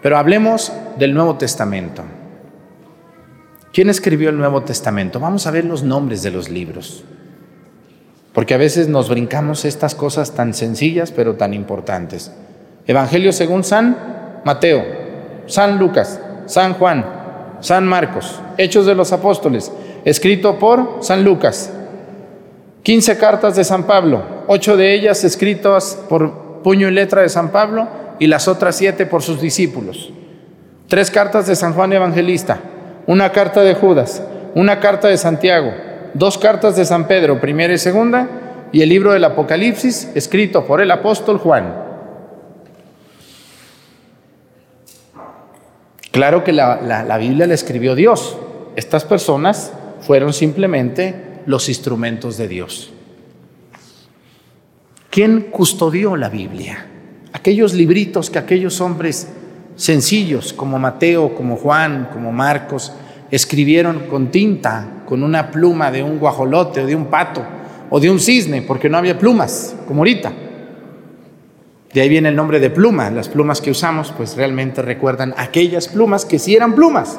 [0.02, 2.02] Pero hablemos del Nuevo Testamento.
[3.72, 5.20] ¿Quién escribió el Nuevo Testamento?
[5.20, 7.04] Vamos a ver los nombres de los libros.
[8.32, 12.32] Porque a veces nos brincamos estas cosas tan sencillas pero tan importantes.
[12.86, 14.84] Evangelio según San Mateo,
[15.46, 17.04] San Lucas, San Juan,
[17.60, 19.70] San Marcos, Hechos de los Apóstoles,
[20.04, 21.72] escrito por San Lucas,
[22.82, 27.50] 15 cartas de San Pablo, ocho de ellas escritas por puño y letra de San
[27.50, 27.86] Pablo
[28.18, 30.10] y las otras siete por sus discípulos.
[30.88, 32.58] Tres cartas de San Juan Evangelista,
[33.06, 34.22] una carta de Judas,
[34.54, 35.72] una carta de Santiago,
[36.14, 38.28] dos cartas de San Pedro, primera y segunda,
[38.72, 41.74] y el libro del Apocalipsis, escrito por el apóstol Juan.
[46.12, 48.36] Claro que la, la Biblia la escribió Dios.
[48.74, 52.92] Estas personas fueron simplemente los instrumentos de Dios.
[55.10, 56.86] ¿Quién custodió la Biblia?
[57.32, 59.28] Aquellos libritos que aquellos hombres
[59.76, 62.92] sencillos como Mateo, como Juan, como Marcos,
[63.30, 67.44] escribieron con tinta, con una pluma de un guajolote o de un pato
[67.88, 70.32] o de un cisne, porque no había plumas, como ahorita.
[71.92, 73.10] De ahí viene el nombre de pluma.
[73.10, 77.18] Las plumas que usamos pues realmente recuerdan aquellas plumas que sí eran plumas.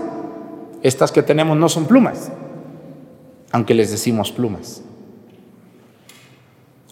[0.82, 2.32] Estas que tenemos no son plumas,
[3.52, 4.84] aunque les decimos plumas.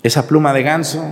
[0.04, 1.04] Esa pluma de ganso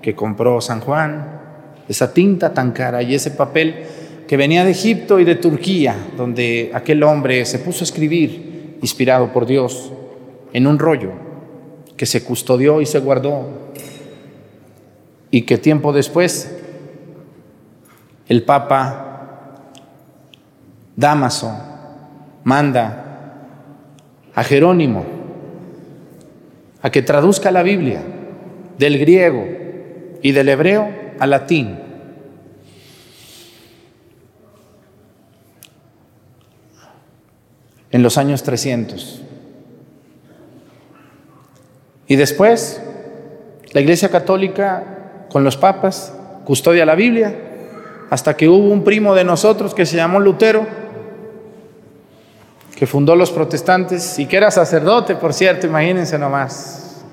[0.00, 1.40] que compró San Juan,
[1.88, 3.84] esa tinta tan cara y ese papel
[4.26, 9.32] que venía de Egipto y de Turquía, donde aquel hombre se puso a escribir, inspirado
[9.32, 9.92] por Dios,
[10.52, 11.12] en un rollo
[11.96, 13.72] que se custodió y se guardó,
[15.30, 16.56] y que tiempo después
[18.28, 19.68] el Papa
[20.96, 21.52] Damaso
[22.44, 23.11] manda
[24.34, 25.04] a Jerónimo
[26.82, 28.02] a que traduzca la Biblia
[28.76, 29.46] del griego
[30.20, 31.78] y del hebreo al latín.
[37.90, 39.22] En los años 300.
[42.08, 42.82] Y después,
[43.72, 46.14] la Iglesia Católica, con los papas,
[46.44, 47.34] custodia la Biblia,
[48.10, 50.66] hasta que hubo un primo de nosotros que se llamó Lutero,
[52.82, 57.04] que fundó los protestantes y que era sacerdote, por cierto, imagínense nomás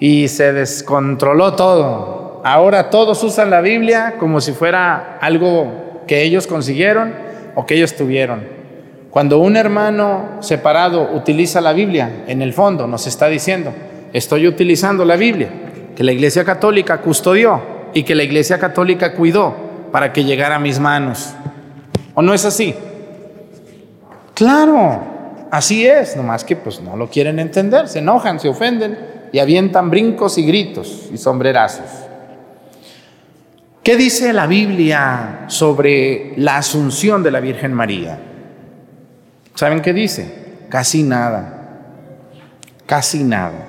[0.00, 2.40] y se descontroló todo.
[2.42, 7.12] Ahora todos usan la Biblia como si fuera algo que ellos consiguieron
[7.54, 8.46] o que ellos tuvieron.
[9.10, 13.74] Cuando un hermano separado utiliza la Biblia, en el fondo nos está diciendo,
[14.14, 15.50] estoy utilizando la Biblia,
[15.94, 17.60] que la Iglesia Católica custodió
[17.92, 19.54] y que la Iglesia Católica cuidó
[19.92, 21.34] para que llegara a mis manos.
[22.14, 22.74] ¿O no es así?
[24.42, 25.00] Claro,
[25.52, 28.98] así es, nomás que pues no lo quieren entender, se enojan, se ofenden
[29.30, 31.86] y avientan brincos y gritos y sombrerazos.
[33.84, 38.18] ¿Qué dice la Biblia sobre la asunción de la Virgen María?
[39.54, 40.64] ¿Saben qué dice?
[40.68, 41.78] Casi nada,
[42.84, 43.68] casi nada.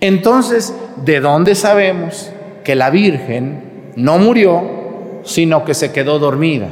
[0.00, 0.74] Entonces,
[1.04, 2.32] ¿de dónde sabemos
[2.64, 6.70] que la Virgen no murió, sino que se quedó dormida?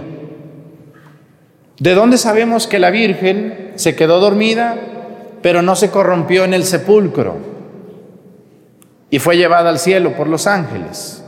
[1.79, 4.77] ¿De dónde sabemos que la Virgen se quedó dormida?
[5.43, 7.37] pero no se corrompió en el sepulcro
[9.11, 11.23] y fue llevada al cielo por los ángeles.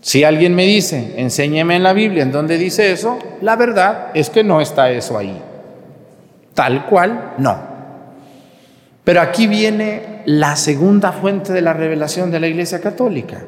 [0.00, 4.30] Si alguien me dice, enséñeme en la Biblia en dónde dice eso, la verdad es
[4.30, 5.40] que no está eso ahí.
[6.54, 7.56] Tal cual, no.
[9.04, 13.42] Pero aquí viene la segunda fuente de la revelación de la Iglesia Católica.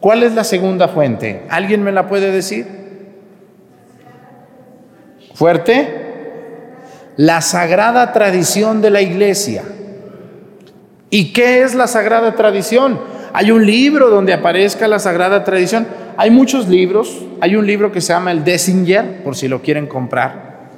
[0.00, 1.44] ¿Cuál es la segunda fuente?
[1.48, 2.66] ¿Alguien me la puede decir?
[5.34, 6.04] ¿Fuerte?
[7.16, 9.62] la sagrada tradición de la iglesia.
[11.10, 12.98] ¿Y qué es la sagrada tradición?
[13.32, 15.86] Hay un libro donde aparezca la sagrada tradición.
[16.16, 17.22] Hay muchos libros.
[17.40, 20.70] Hay un libro que se llama el Dessinger, por si lo quieren comprar,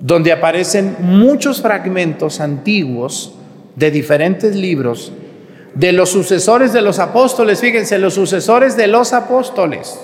[0.00, 3.34] donde aparecen muchos fragmentos antiguos
[3.76, 5.12] de diferentes libros
[5.74, 7.60] de los sucesores de los apóstoles.
[7.60, 10.00] Fíjense, los sucesores de los apóstoles,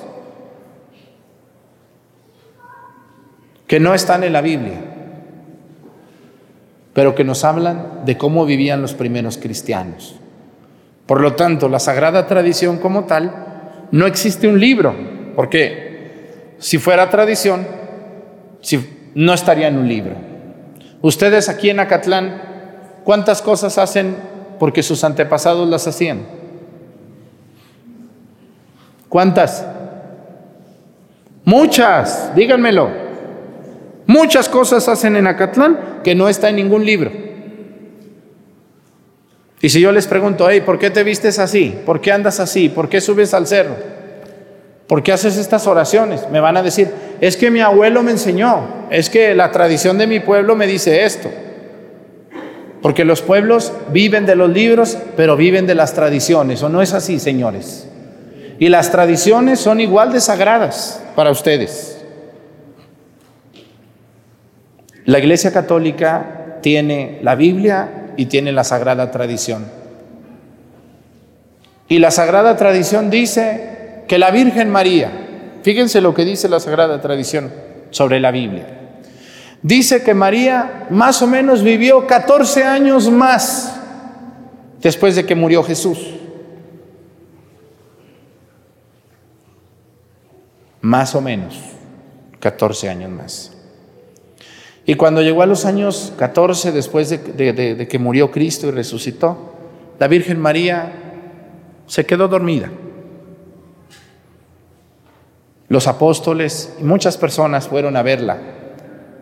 [3.71, 4.91] que no están en la Biblia
[6.93, 10.16] pero que nos hablan de cómo vivían los primeros cristianos.
[11.07, 13.33] Por lo tanto, la sagrada tradición como tal,
[13.93, 14.95] no existe un libro,
[15.37, 17.66] porque si fuera tradición,
[18.61, 20.14] si, no estaría en un libro.
[21.01, 22.43] Ustedes aquí en Acatlán,
[23.05, 24.16] ¿cuántas cosas hacen
[24.59, 26.27] porque sus antepasados las hacían?
[29.09, 29.64] ¿Cuántas?
[31.45, 33.09] Muchas, díganmelo.
[34.11, 37.12] Muchas cosas hacen en Acatlán que no está en ningún libro.
[39.61, 41.78] Y si yo les pregunto, hey, ¿por qué te vistes así?
[41.86, 42.68] ¿Por qué andas así?
[42.68, 43.76] ¿Por qué subes al cerro?
[44.88, 46.28] ¿Por qué haces estas oraciones?
[46.28, 46.90] Me van a decir,
[47.20, 51.04] es que mi abuelo me enseñó, es que la tradición de mi pueblo me dice
[51.04, 51.30] esto.
[52.82, 56.94] Porque los pueblos viven de los libros, pero viven de las tradiciones, ¿o no es
[56.94, 57.86] así, señores?
[58.58, 61.99] Y las tradiciones son igual de sagradas para ustedes.
[65.11, 69.66] La Iglesia Católica tiene la Biblia y tiene la Sagrada Tradición.
[71.88, 75.11] Y la Sagrada Tradición dice que la Virgen María,
[75.64, 77.52] fíjense lo que dice la Sagrada Tradición
[77.90, 78.68] sobre la Biblia.
[79.62, 83.80] Dice que María más o menos vivió 14 años más
[84.80, 85.98] después de que murió Jesús.
[90.80, 91.58] Más o menos,
[92.38, 93.49] 14 años más.
[94.91, 99.55] Y cuando llegó a los años 14, después de, que murió Cristo y resucitó,
[100.01, 100.91] la Virgen María
[101.86, 102.72] se quedó dormida.
[105.68, 108.38] Los apóstoles y muchas personas fueron a verla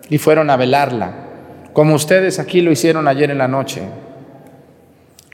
[0.09, 1.12] y fueron a velarla,
[1.75, 3.83] como ustedes aquí lo hicieron ayer en la noche.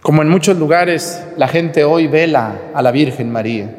[0.02, 3.72] Como en muchos lugares la gente hoy vela a la Virgen María.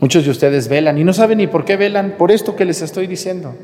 [0.00, 2.80] Muchos de ustedes velan y no saben ni por qué velan, por esto que les
[2.80, 3.54] estoy diciendo,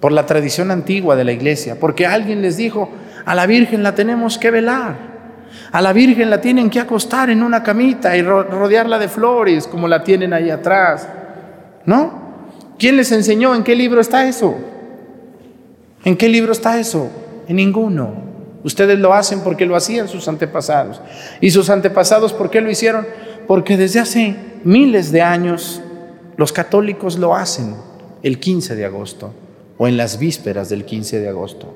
[0.00, 2.88] por la tradición antigua de la iglesia, porque alguien les dijo,
[3.24, 4.96] a la Virgen la tenemos que velar,
[5.72, 9.88] a la Virgen la tienen que acostar en una camita y rodearla de flores como
[9.88, 11.08] la tienen ahí atrás,
[11.84, 12.28] ¿no?
[12.78, 13.54] ¿Quién les enseñó?
[13.54, 14.54] ¿En qué libro está eso?
[16.04, 17.10] ¿En qué libro está eso?
[17.48, 18.28] En ninguno.
[18.62, 21.00] Ustedes lo hacen porque lo hacían sus antepasados.
[21.40, 23.06] ¿Y sus antepasados por qué lo hicieron?
[23.48, 25.80] Porque desde hace miles de años
[26.36, 27.74] los católicos lo hacen
[28.22, 29.32] el 15 de agosto
[29.78, 31.74] o en las vísperas del 15 de agosto.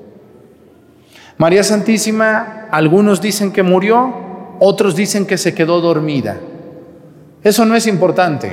[1.37, 4.13] María Santísima, algunos dicen que murió,
[4.59, 6.37] otros dicen que se quedó dormida.
[7.43, 8.51] Eso no es importante.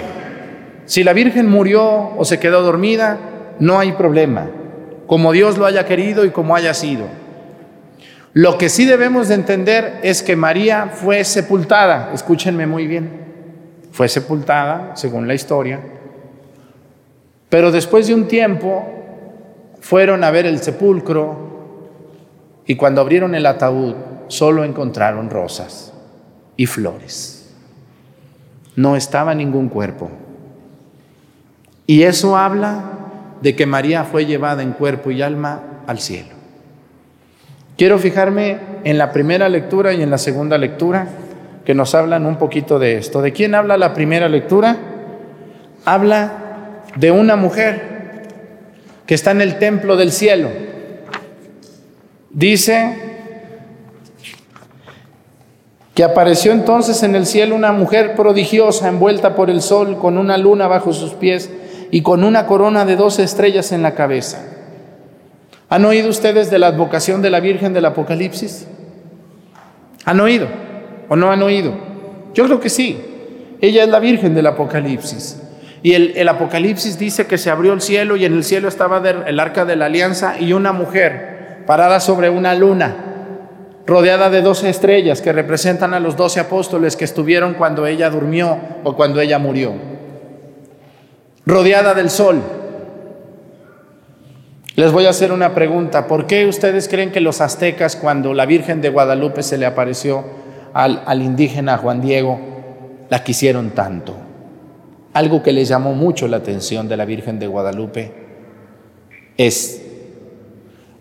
[0.87, 3.19] Si la Virgen murió o se quedó dormida,
[3.59, 4.49] no hay problema,
[5.07, 7.07] como Dios lo haya querido y como haya sido.
[8.33, 13.11] Lo que sí debemos de entender es que María fue sepultada, escúchenme muy bien,
[13.93, 15.81] fue sepultada, según la historia,
[17.49, 19.00] pero después de un tiempo
[19.81, 21.51] fueron a ver el sepulcro
[22.67, 23.95] y cuando abrieron el ataúd
[24.29, 25.93] solo encontraron rosas
[26.57, 27.53] y flores.
[28.77, 30.11] No estaba ningún cuerpo.
[31.87, 32.85] Y eso habla
[33.43, 36.41] de que María fue llevada en cuerpo y alma al cielo.
[37.77, 41.09] Quiero fijarme en la primera lectura y en la segunda lectura
[41.65, 43.23] que nos hablan un poquito de esto.
[43.23, 44.77] ¿De quién habla la primera lectura?
[45.85, 46.33] Habla
[46.97, 47.90] de una mujer
[49.11, 50.51] que está en el templo del cielo.
[52.31, 52.95] Dice
[55.97, 60.39] que apareció entonces en el cielo una mujer prodigiosa envuelta por el sol con una
[60.39, 61.51] luna bajo sus pies
[61.91, 64.47] y con una corona de dos estrellas en la cabeza.
[65.69, 68.69] ¿Han oído ustedes de la advocación de la Virgen del Apocalipsis?
[70.05, 70.47] ¿Han oído
[71.09, 71.75] o no han oído?
[72.33, 72.97] Yo creo que sí.
[73.61, 75.50] Ella es la Virgen del Apocalipsis.
[75.83, 79.41] Y el, Apocalipsis dice que se abrió el cielo y en el cielo estaba el
[79.41, 82.97] arca de la alianza y una mujer parada sobre una luna,
[83.87, 88.59] rodeada de doce estrellas que representan a los doce apóstoles que estuvieron cuando ella durmió
[88.85, 89.73] o cuando ella murió.
[91.47, 92.43] Rodeada del sol.
[94.77, 96.07] Les voy a hacer una pregunta.
[96.07, 100.25] ¿Por qué ustedes creen que los aztecas, cuando la Virgen de Guadalupe se le apareció
[100.75, 102.39] al, al indígena Juan Diego,
[103.09, 104.30] la quisieron tanto?
[105.13, 108.13] Algo que les llamó mucho la atención de la Virgen de Guadalupe
[109.37, 109.83] es,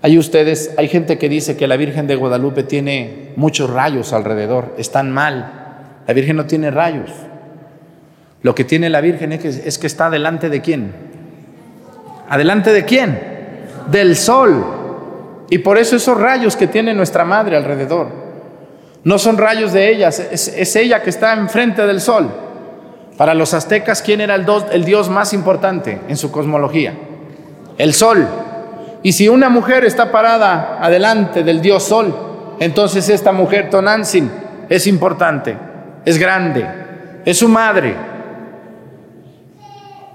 [0.01, 4.75] hay ustedes, hay gente que dice que la Virgen de Guadalupe tiene muchos rayos alrededor,
[4.77, 5.53] están mal.
[6.07, 7.11] La Virgen no tiene rayos.
[8.41, 10.93] Lo que tiene la Virgen es que, es que está delante de quién.
[12.29, 13.29] ¿Adelante de quién?
[13.91, 14.63] del sol.
[15.49, 18.07] Y por eso esos rayos que tiene nuestra madre alrededor,
[19.03, 22.29] no son rayos de ellas, es, ella que está enfrente del sol.
[23.19, 26.93] Para los aztecas, ¿quién era el, dios más importante en su cosmología?
[27.77, 28.25] El sol.
[29.03, 32.15] Y si una mujer está parada adelante del dios sol,
[32.61, 34.31] entonces esta mujer, Tonantzin,
[34.69, 35.57] es importante,
[36.05, 36.65] es grande,
[37.25, 37.93] es su madre.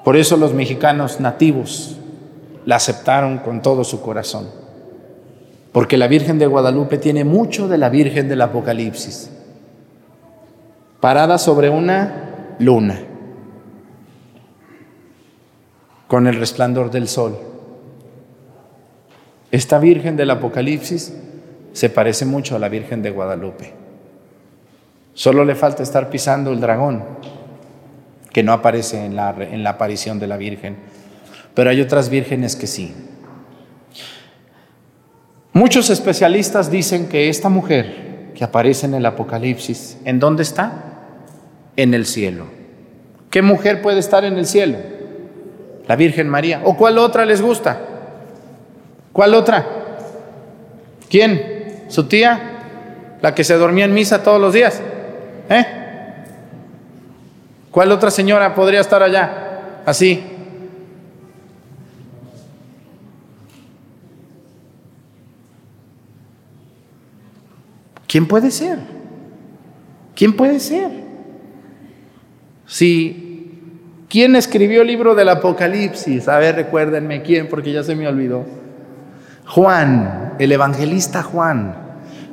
[0.02, 1.98] Por eso los mexicanos nativos
[2.64, 4.48] la aceptaron con todo su corazón.
[5.72, 9.30] Porque la Virgen de Guadalupe tiene mucho de la Virgen del Apocalipsis.
[11.00, 12.98] Parada sobre una luna,
[16.06, 17.38] con el resplandor del sol.
[19.50, 21.14] Esta Virgen del Apocalipsis
[21.72, 23.72] se parece mucho a la Virgen de Guadalupe.
[25.14, 27.04] Solo le falta estar pisando el dragón,
[28.32, 30.76] que no aparece en la, en la aparición de la Virgen
[31.54, 32.92] pero hay otras vírgenes que sí.
[35.52, 40.93] Muchos especialistas dicen que esta mujer que aparece en el Apocalipsis, ¿en dónde está?
[41.76, 42.46] En el cielo.
[43.30, 44.78] ¿Qué mujer puede estar en el cielo?
[45.86, 46.60] La Virgen María.
[46.64, 47.78] ¿O cuál otra les gusta?
[49.12, 49.66] ¿Cuál otra?
[51.08, 51.84] ¿Quién?
[51.88, 52.40] ¿Su tía?
[53.20, 54.80] ¿La que se dormía en misa todos los días?
[55.48, 55.66] ¿Eh?
[57.70, 59.82] ¿Cuál otra señora podría estar allá?
[59.84, 60.22] Así,
[68.14, 68.78] ¿Quién puede ser?
[70.14, 71.03] ¿Quién puede ser?
[72.74, 73.52] Si,
[74.08, 76.26] ¿quién escribió el libro del Apocalipsis?
[76.26, 78.44] A ver, recuérdenme quién, porque ya se me olvidó.
[79.46, 81.76] Juan, el evangelista Juan.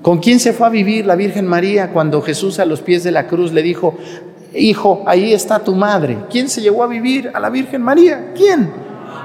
[0.01, 3.11] ¿Con quién se fue a vivir la Virgen María cuando Jesús a los pies de
[3.11, 3.99] la cruz le dijo,
[4.55, 6.17] hijo, ahí está tu madre.
[6.31, 8.31] ¿Quién se llevó a vivir a la Virgen María?
[8.35, 8.67] ¿Quién?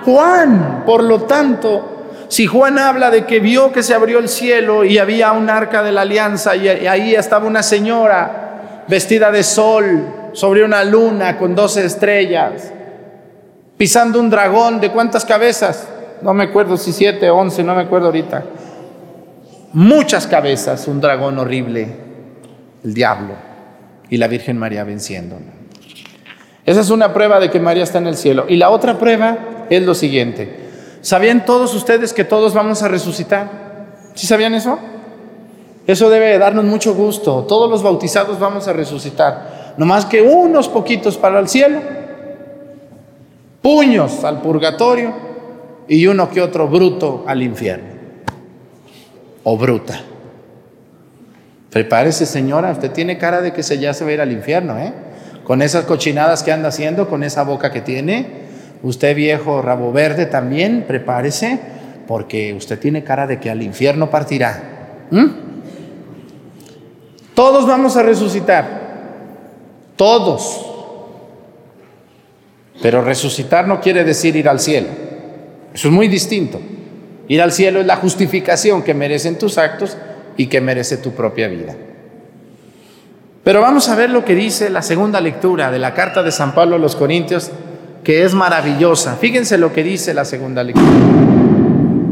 [0.04, 0.82] Juan.
[0.84, 4.98] Por lo tanto, si Juan habla de que vio que se abrió el cielo y
[4.98, 10.62] había un arca de la alianza y ahí estaba una señora vestida de sol sobre
[10.62, 12.70] una luna con doce estrellas,
[13.78, 15.89] pisando un dragón de cuántas cabezas,
[16.20, 18.45] no me acuerdo si siete, once, no me acuerdo ahorita.
[19.72, 21.89] Muchas cabezas, un dragón horrible,
[22.84, 23.32] el diablo,
[24.11, 25.47] y la Virgen María venciéndolo.
[26.66, 28.45] Esa es una prueba de que María está en el cielo.
[28.47, 29.39] Y la otra prueba
[29.70, 30.68] es lo siguiente.
[31.01, 33.49] ¿Sabían todos ustedes que todos vamos a resucitar?
[34.12, 34.78] ¿Sí sabían eso?
[35.87, 37.47] Eso debe darnos mucho gusto.
[37.49, 39.55] Todos los bautizados vamos a resucitar.
[39.77, 41.81] No más que unos poquitos para el cielo,
[43.62, 45.12] puños al purgatorio
[45.89, 47.97] y uno que otro bruto al infierno.
[49.45, 50.01] O bruta.
[51.70, 54.79] Prepárese, señora, usted tiene cara de que se ya se va a ir al infierno,
[54.79, 54.93] ¿eh?
[55.45, 58.47] Con esas cochinadas que anda haciendo, con esa boca que tiene,
[58.83, 61.59] Usted viejo rabo verde también, prepárese,
[62.07, 64.62] porque usted tiene cara de que al infierno partirá.
[67.35, 68.86] Todos vamos a resucitar.
[69.97, 70.64] Todos.
[72.82, 74.88] Pero resucitar no quiere decir ir al cielo.
[75.74, 76.61] Eso es muy distinto.
[77.28, 79.97] Ir al cielo es la justificación que merecen tus actos
[80.36, 81.74] y que merece tu propia vida.
[83.42, 86.55] Pero vamos a ver lo que dice la segunda lectura de la carta de San
[86.55, 87.51] Pablo a los Corintios
[88.05, 89.16] que es maravillosa.
[89.16, 90.86] Fíjense lo que dice la segunda lectura.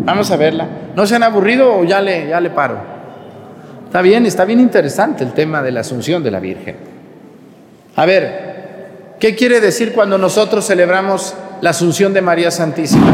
[0.05, 0.69] Vamos a verla.
[0.97, 2.79] ¿No se han aburrido o ya le, ya le paro?
[3.87, 6.94] Está bien, está bien interesante el tema de la asunción de la Virgen.
[7.97, 13.07] A ver, ¿qué quiere decir cuando nosotros celebramos la asunción de María Santísima?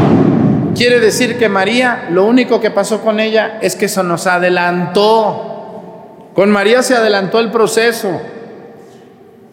[0.75, 6.29] Quiere decir que María, lo único que pasó con ella es que eso nos adelantó.
[6.33, 8.21] Con María se adelantó el proceso.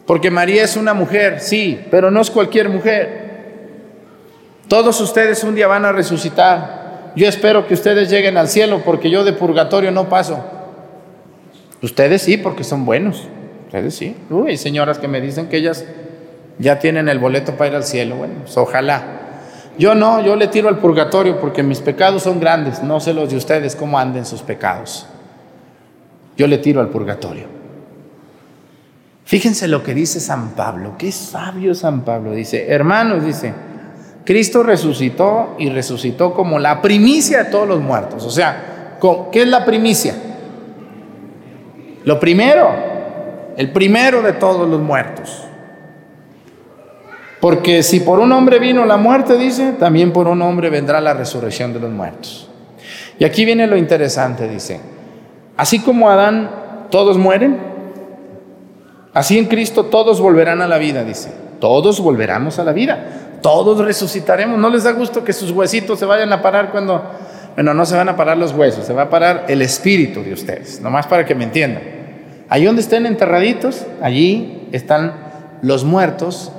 [0.06, 3.28] Porque María es una mujer, sí, pero no es cualquier mujer.
[4.68, 7.12] Todos ustedes un día van a resucitar.
[7.14, 10.42] Yo espero que ustedes lleguen al cielo porque yo de purgatorio no paso.
[11.82, 13.28] Ustedes sí, porque son buenos.
[13.68, 14.16] Ustedes sí.
[14.30, 15.84] Uy, señoras que me dicen que ellas
[16.58, 18.16] ya tienen el boleto para ir al cielo.
[18.16, 19.02] Bueno, pues ojalá.
[19.78, 22.82] Yo no, yo le tiro al purgatorio porque mis pecados son grandes.
[22.82, 25.06] No sé los de ustedes cómo anden sus pecados.
[26.38, 27.44] Yo le tiro al purgatorio.
[29.24, 32.32] Fíjense lo que dice San Pablo, qué sabio San Pablo.
[32.32, 33.52] Dice, hermanos, dice,
[34.24, 38.24] Cristo resucitó y resucitó como la primicia de todos los muertos.
[38.24, 38.96] O sea,
[39.30, 40.14] ¿qué es la primicia?
[42.04, 42.70] Lo primero,
[43.58, 45.44] el primero de todos los muertos.
[47.38, 51.12] Porque si por un hombre vino la muerte, dice, también por un hombre vendrá la
[51.12, 52.48] resurrección de los muertos.
[53.18, 54.80] Y aquí viene lo interesante, dice,
[55.58, 57.68] así como Adán todos mueren,
[59.18, 61.32] Así en Cristo todos volverán a la vida, dice.
[61.58, 63.38] Todos volveremos a la vida.
[63.42, 64.58] Todos resucitaremos.
[64.58, 67.02] ¿No les da gusto que sus huesitos se vayan a parar cuando...
[67.56, 70.32] Bueno, no se van a parar los huesos, se va a parar el espíritu de
[70.32, 70.80] ustedes.
[70.80, 71.82] Nomás para que me entiendan.
[72.48, 75.12] Allí donde estén enterraditos, allí están
[75.62, 76.52] los muertos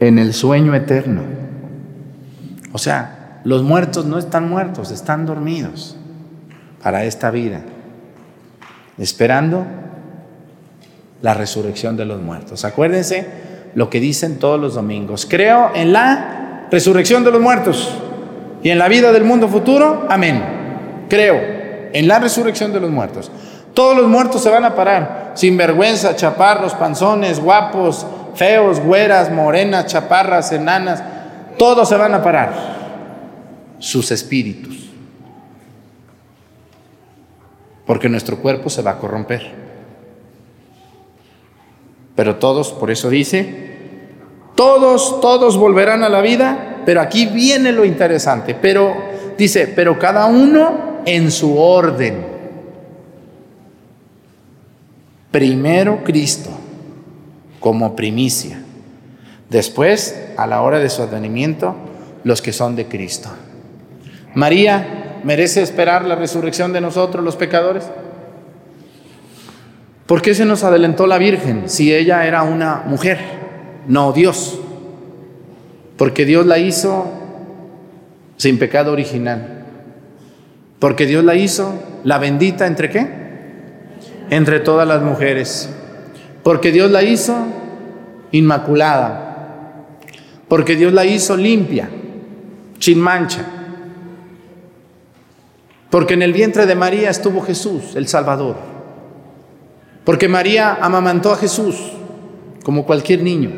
[0.00, 1.22] en el sueño eterno.
[2.72, 5.96] O sea, los muertos no están muertos, están dormidos
[6.82, 7.62] para esta vida
[8.98, 9.64] esperando
[11.22, 12.64] la resurrección de los muertos.
[12.64, 13.26] Acuérdense
[13.74, 15.26] lo que dicen todos los domingos.
[15.28, 17.94] Creo en la resurrección de los muertos
[18.62, 20.06] y en la vida del mundo futuro.
[20.08, 20.57] Amén.
[21.08, 21.40] Creo
[21.92, 23.30] en la resurrección de los muertos.
[23.74, 29.86] Todos los muertos se van a parar, sin vergüenza, chaparros, panzones, guapos, feos, güeras, morenas,
[29.86, 31.02] chaparras, enanas,
[31.56, 32.78] todos se van a parar.
[33.78, 34.88] Sus espíritus
[37.88, 39.50] porque nuestro cuerpo se va a corromper.
[42.14, 43.78] Pero todos, por eso dice,
[44.54, 48.94] todos, todos volverán a la vida, pero aquí viene lo interesante, pero
[49.38, 52.26] dice, pero cada uno en su orden.
[55.30, 56.50] Primero Cristo,
[57.60, 58.62] como primicia.
[59.50, 61.74] Después, a la hora de su advenimiento,
[62.24, 63.30] los que son de Cristo.
[64.34, 67.90] María ¿Merece esperar la resurrección de nosotros los pecadores?
[70.06, 73.18] ¿Por qué se nos adelantó la Virgen si ella era una mujer,
[73.86, 74.58] no Dios?
[75.96, 77.06] Porque Dios la hizo
[78.36, 79.57] sin pecado original.
[80.78, 81.74] Porque Dios la hizo
[82.04, 83.08] la bendita entre qué?
[84.30, 85.70] Entre todas las mujeres.
[86.42, 87.46] Porque Dios la hizo
[88.30, 89.86] inmaculada.
[90.48, 91.90] Porque Dios la hizo limpia,
[92.78, 93.44] sin mancha.
[95.90, 98.56] Porque en el vientre de María estuvo Jesús, el Salvador.
[100.04, 101.76] Porque María amamantó a Jesús
[102.62, 103.50] como cualquier niño.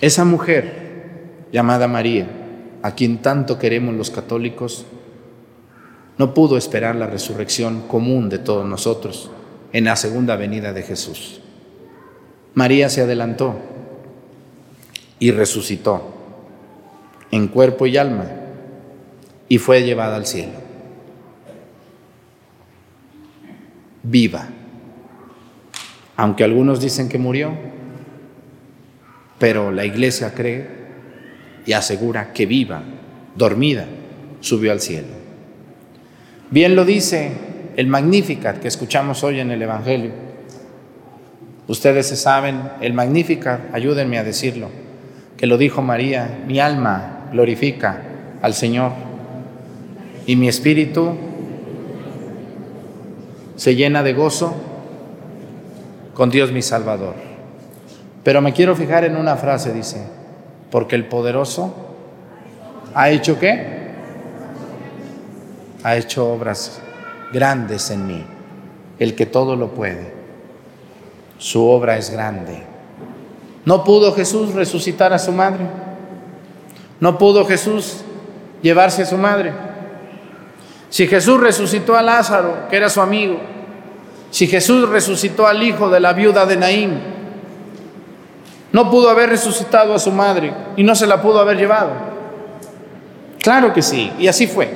[0.00, 2.28] Esa mujer llamada María,
[2.82, 4.86] a quien tanto queremos los católicos,
[6.16, 9.30] no pudo esperar la resurrección común de todos nosotros
[9.72, 11.40] en la segunda venida de Jesús.
[12.54, 13.54] María se adelantó
[15.18, 16.14] y resucitó
[17.30, 18.26] en cuerpo y alma
[19.48, 20.52] y fue llevada al cielo.
[24.02, 24.48] Viva.
[26.16, 27.52] Aunque algunos dicen que murió,
[29.38, 30.77] pero la iglesia cree
[31.68, 32.80] y asegura que viva,
[33.36, 33.84] dormida,
[34.40, 35.08] subió al cielo.
[36.50, 37.30] Bien lo dice
[37.76, 40.12] el Magnificat que escuchamos hoy en el Evangelio.
[41.66, 44.70] Ustedes se saben, el Magnificat, ayúdenme a decirlo,
[45.36, 48.00] que lo dijo María, mi alma glorifica
[48.40, 48.92] al Señor
[50.24, 51.18] y mi espíritu
[53.56, 54.56] se llena de gozo
[56.14, 57.16] con Dios mi Salvador.
[58.24, 60.16] Pero me quiero fijar en una frase, dice,
[60.70, 61.74] porque el poderoso
[62.94, 63.88] ha hecho qué?
[65.82, 66.80] Ha hecho obras
[67.32, 68.24] grandes en mí,
[68.98, 70.12] el que todo lo puede.
[71.38, 72.62] Su obra es grande.
[73.64, 75.66] ¿No pudo Jesús resucitar a su madre?
[77.00, 77.98] ¿No pudo Jesús
[78.62, 79.52] llevarse a su madre?
[80.90, 83.38] Si Jesús resucitó a Lázaro, que era su amigo,
[84.30, 87.17] si Jesús resucitó al hijo de la viuda de Naín,
[88.72, 91.92] no pudo haber resucitado a su madre y no se la pudo haber llevado.
[93.40, 94.68] Claro que sí, y así fue.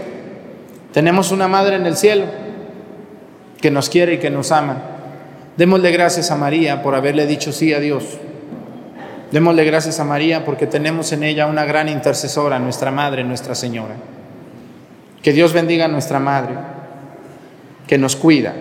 [0.92, 2.24] Tenemos una madre en el cielo
[3.60, 4.76] que nos quiere y que nos ama.
[5.56, 8.04] Démosle gracias a María por haberle dicho sí a Dios.
[9.30, 13.94] Démosle gracias a María porque tenemos en ella una gran intercesora, nuestra Madre, Nuestra Señora.
[15.22, 16.54] Que Dios bendiga a nuestra Madre,
[17.86, 18.54] que nos cuida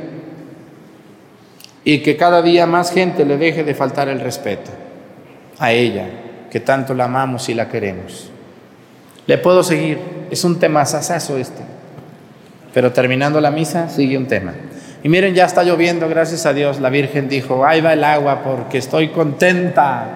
[1.84, 4.70] y que cada día más gente le deje de faltar el respeto
[5.62, 6.08] a ella,
[6.50, 8.32] que tanto la amamos y la queremos.
[9.28, 10.00] Le puedo seguir,
[10.32, 11.62] es un tema sasazo este,
[12.74, 14.54] pero terminando la misa sigue un tema.
[15.04, 16.80] Y miren, ya está lloviendo, gracias a Dios.
[16.80, 20.08] La Virgen dijo, ahí va el agua porque estoy contenta.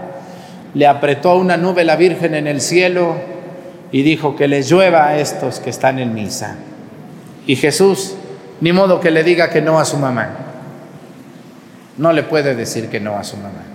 [0.74, 3.16] Le apretó una nube la Virgen en el cielo
[3.92, 6.56] y dijo que les llueva a estos que están en misa.
[7.46, 8.16] Y Jesús,
[8.62, 10.30] ni modo que le diga que no a su mamá.
[11.98, 13.75] No le puede decir que no a su mamá.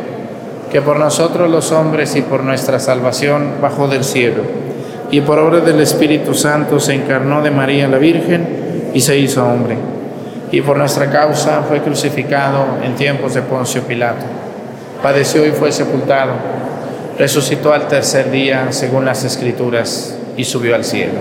[0.71, 4.43] que por nosotros los hombres y por nuestra salvación bajó del cielo,
[5.11, 9.45] y por obra del Espíritu Santo se encarnó de María la Virgen y se hizo
[9.45, 9.75] hombre,
[10.49, 14.25] y por nuestra causa fue crucificado en tiempos de Poncio Pilato,
[15.03, 16.31] padeció y fue sepultado,
[17.19, 21.19] resucitó al tercer día según las Escrituras y subió al cielo.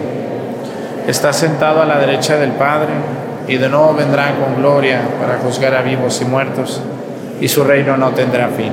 [1.09, 2.92] Está sentado a la derecha del Padre
[3.48, 6.80] y de nuevo vendrá con gloria para juzgar a vivos y muertos,
[7.40, 8.72] y su reino no tendrá fin.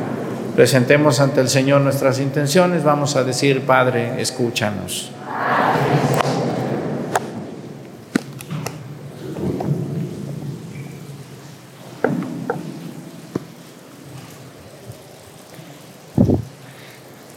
[0.55, 5.11] presentemos ante el Señor nuestras intenciones, vamos a decir, Padre, escúchanos.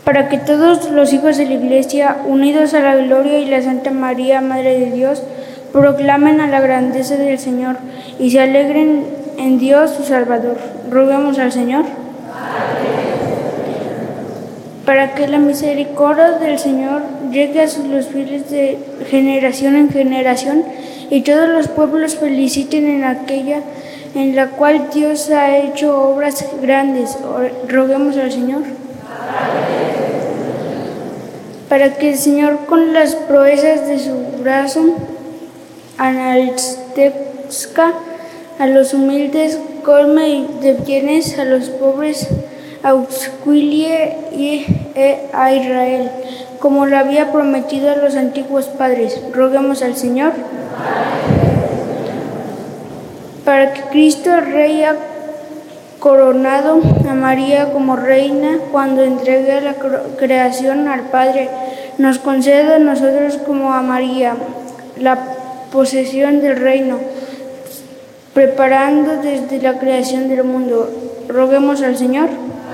[0.04, 3.90] Para que todos los hijos de la Iglesia, unidos a la gloria y la Santa
[3.90, 5.22] María, Madre de Dios,
[5.72, 7.76] proclamen a la grandeza del Señor
[8.20, 9.06] y se alegren
[9.38, 10.58] en Dios su Salvador.
[10.90, 11.84] Roguemos al Señor
[14.85, 18.78] para que la misericordia del Señor llegue a los fieles de
[19.09, 20.64] generación en generación
[21.11, 23.61] y todos los pueblos feliciten en aquella
[24.14, 27.16] en la cual Dios ha hecho obras grandes.
[27.68, 28.62] Roguemos al Señor.
[31.68, 34.95] Para que el Señor con las proezas de su brazo
[35.99, 37.93] analtezca
[38.59, 42.28] a los humildes, colme de bienes a los pobres
[42.85, 44.12] auxilie
[45.32, 46.11] a Israel,
[46.61, 49.20] como lo había prometido a los antiguos padres.
[49.32, 50.32] Roguemos al Señor.
[53.45, 54.97] Para que Cristo Rey ha
[55.99, 59.74] coronado a María como reina cuando entregue la
[60.18, 61.49] creación al Padre,
[61.97, 64.35] nos conceda a nosotros como a María
[64.99, 65.18] la
[65.72, 66.99] posesión del reino,
[68.35, 70.91] preparando desde la creación del mundo.
[71.28, 72.28] Roguemos al Señor.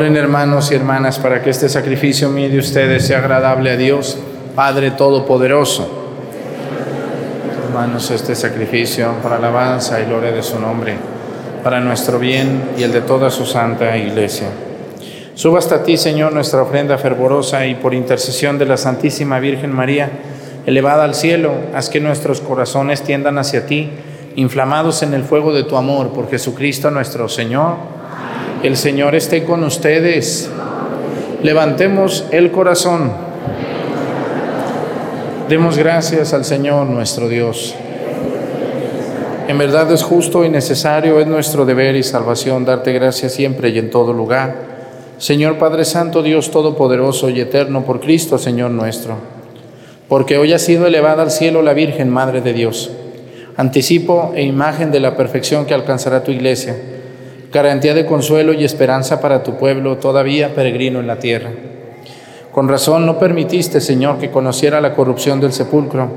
[0.00, 4.16] Oren hermanos y hermanas para que este sacrificio mío de ustedes sea agradable a Dios,
[4.56, 5.86] Padre Todopoderoso.
[7.66, 10.96] Hermanos, este sacrificio para alabanza y gloria de su nombre,
[11.62, 14.46] para nuestro bien y el de toda su santa iglesia.
[15.34, 20.08] Suba hasta ti, Señor, nuestra ofrenda fervorosa y por intercesión de la Santísima Virgen María,
[20.64, 23.90] elevada al cielo, haz que nuestros corazones tiendan hacia ti,
[24.36, 27.99] inflamados en el fuego de tu amor, por Jesucristo nuestro Señor.
[28.62, 30.50] El Señor esté con ustedes.
[31.42, 33.10] Levantemos el corazón.
[35.48, 37.74] Demos gracias al Señor nuestro Dios.
[39.48, 43.78] En verdad es justo y necesario, es nuestro deber y salvación darte gracias siempre y
[43.78, 44.54] en todo lugar.
[45.16, 49.14] Señor Padre Santo, Dios Todopoderoso y Eterno, por Cristo, Señor nuestro.
[50.06, 52.90] Porque hoy ha sido elevada al cielo la Virgen, Madre de Dios,
[53.56, 56.76] anticipo e imagen de la perfección que alcanzará tu iglesia,
[57.52, 61.50] garantía de consuelo y esperanza para tu pueblo, todavía peregrino en la tierra.
[62.52, 66.08] Con razón no permitiste, Señor, que conociera la corrupción del sepulcro,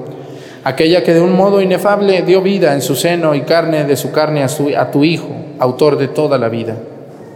[0.64, 4.12] aquella que de un modo inefable dio vida en su seno y carne de su
[4.12, 4.48] carne a,
[4.80, 5.30] a tu Hijo,
[5.60, 6.76] autor de toda la vida.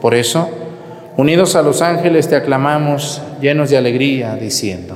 [0.02, 0.50] Por eso,
[1.16, 4.96] unidos a los ángeles, te aclamamos llenos de alegría, diciendo.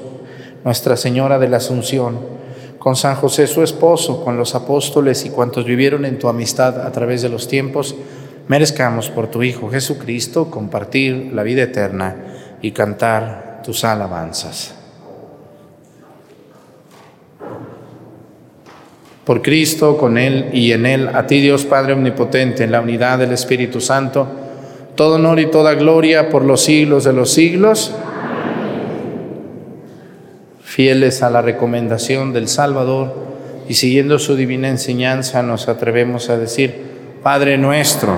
[0.63, 2.19] nuestra Señora de la Asunción,
[2.77, 6.91] con San José su esposo, con los apóstoles y cuantos vivieron en tu amistad a
[6.91, 7.95] través de los tiempos,
[8.47, 12.15] merezcamos por tu Hijo Jesucristo compartir la vida eterna
[12.61, 14.75] y cantar tus alabanzas.
[19.25, 23.19] Por Cristo, con Él y en Él, a ti Dios Padre Omnipotente, en la unidad
[23.19, 24.27] del Espíritu Santo,
[24.95, 27.93] todo honor y toda gloria por los siglos de los siglos
[30.71, 33.13] fieles a la recomendación del Salvador
[33.67, 36.73] y siguiendo su divina enseñanza nos atrevemos a decir,
[37.21, 38.17] Padre nuestro,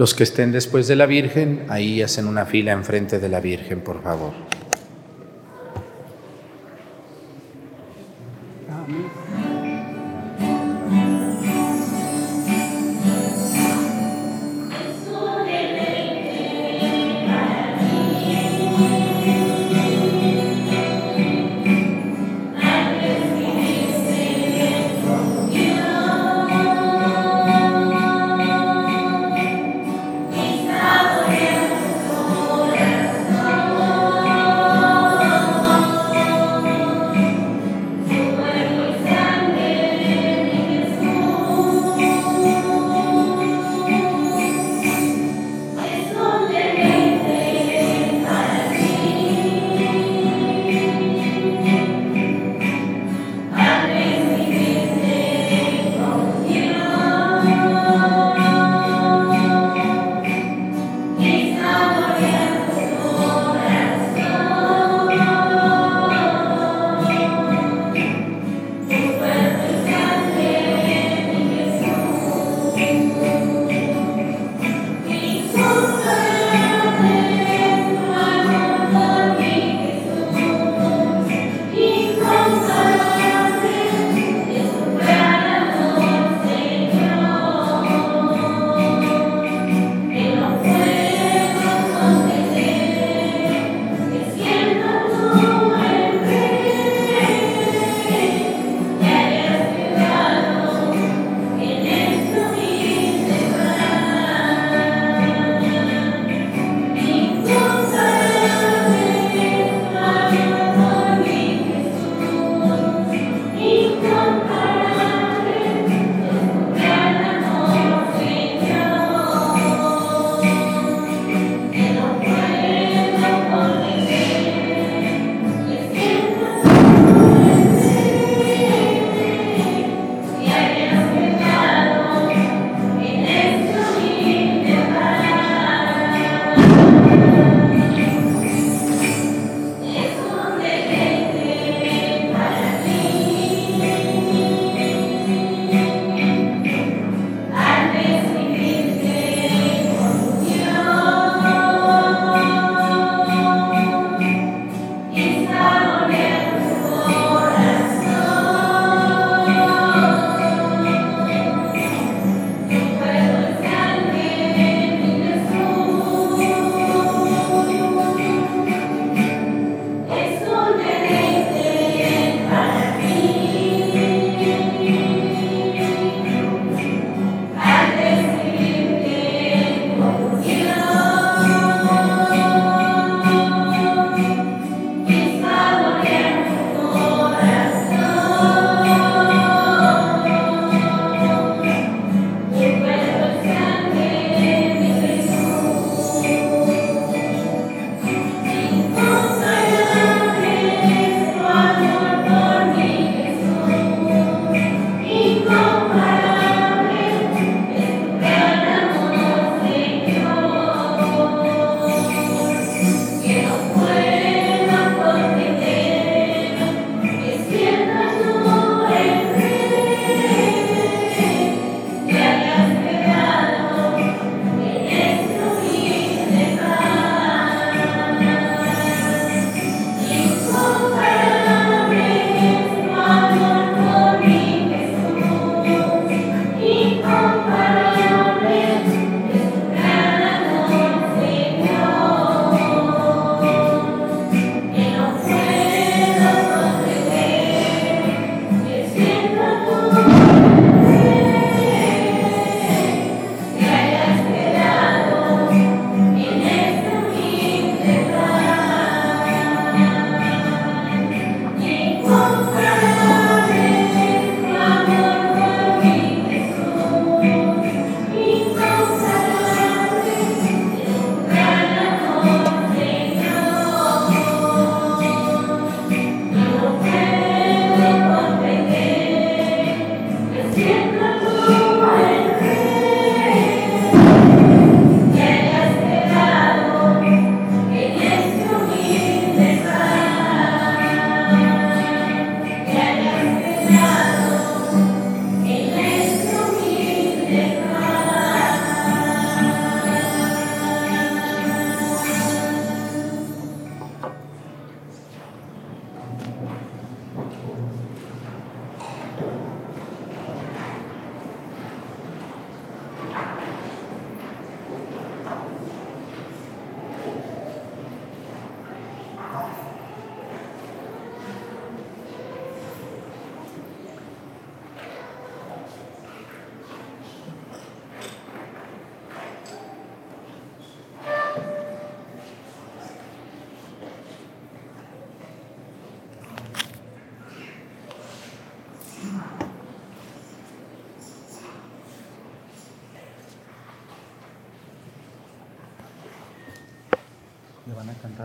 [0.00, 3.82] Los que estén después de la Virgen, ahí hacen una fila enfrente de la Virgen,
[3.82, 4.32] por favor.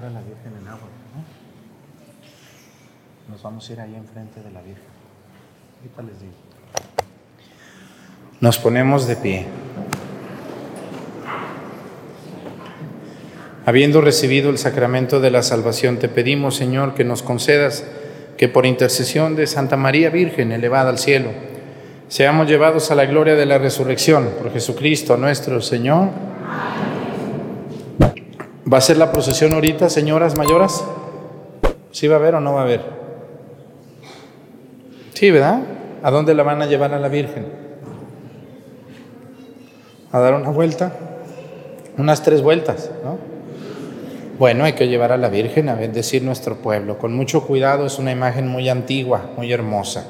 [0.04, 1.24] A la Virgen en agua, ¿no?
[3.32, 4.84] Nos vamos a ir ahí enfrente de la Virgen.
[5.80, 6.34] Ahorita les digo.
[8.42, 9.46] Nos ponemos de pie.
[13.66, 17.86] Habiendo recibido el sacramento de la salvación, te pedimos, Señor, que nos concedas
[18.38, 21.32] que por intercesión de Santa María Virgen elevada al cielo,
[22.10, 26.10] seamos llevados a la gloria de la resurrección por Jesucristo nuestro Señor.
[28.76, 30.84] ¿Va a ser la procesión ahorita, señoras mayoras?
[31.92, 32.82] ¿Sí va a haber o no va a haber?
[35.14, 35.62] Sí, ¿verdad?
[36.04, 37.46] ¿A dónde la van a llevar a la Virgen?
[40.12, 40.92] ¿A dar una vuelta?
[41.98, 43.18] Unas tres vueltas, ¿no?
[44.38, 46.98] Bueno, hay que llevar a la Virgen a bendecir nuestro pueblo.
[46.98, 50.06] Con mucho cuidado, es una imagen muy antigua, muy hermosa.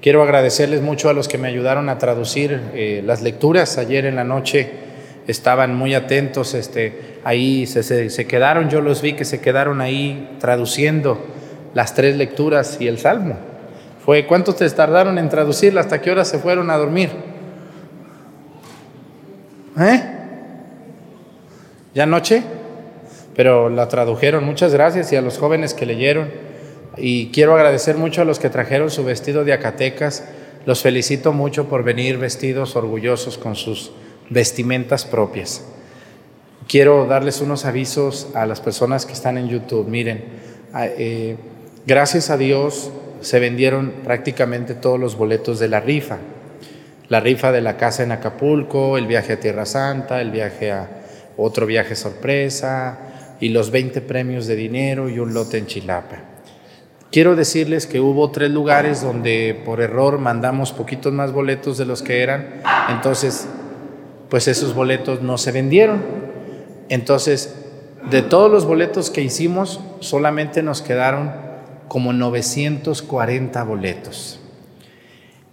[0.00, 3.76] Quiero agradecerles mucho a los que me ayudaron a traducir eh, las lecturas.
[3.76, 4.91] Ayer en la noche
[5.26, 9.80] estaban muy atentos, este, ahí se, se, se quedaron, yo los vi que se quedaron
[9.80, 11.24] ahí traduciendo
[11.74, 13.36] las tres lecturas y el salmo.
[14.04, 15.80] Fue, ¿Cuánto te tardaron en traducirla?
[15.80, 17.10] ¿Hasta qué hora se fueron a dormir?
[19.78, 20.02] ¿Eh?
[21.94, 22.42] ¿Ya anoche?
[23.34, 24.44] pero la tradujeron.
[24.44, 26.30] Muchas gracias y a los jóvenes que leyeron.
[26.96, 30.24] Y quiero agradecer mucho a los que trajeron su vestido de acatecas.
[30.66, 33.92] Los felicito mucho por venir vestidos orgullosos con sus
[34.32, 35.64] vestimentas propias.
[36.68, 39.88] Quiero darles unos avisos a las personas que están en YouTube.
[39.88, 40.24] Miren,
[40.74, 41.36] eh,
[41.86, 42.90] gracias a Dios
[43.20, 46.18] se vendieron prácticamente todos los boletos de la rifa.
[47.08, 50.88] La rifa de la casa en Acapulco, el viaje a Tierra Santa, el viaje a
[51.36, 52.98] otro viaje sorpresa,
[53.40, 56.16] y los 20 premios de dinero y un lote en Chilapa.
[57.10, 62.02] Quiero decirles que hubo tres lugares donde por error mandamos poquitos más boletos de los
[62.02, 63.46] que eran, entonces
[64.32, 66.02] pues esos boletos no se vendieron.
[66.88, 67.54] Entonces,
[68.10, 71.32] de todos los boletos que hicimos, solamente nos quedaron
[71.86, 74.40] como 940 boletos.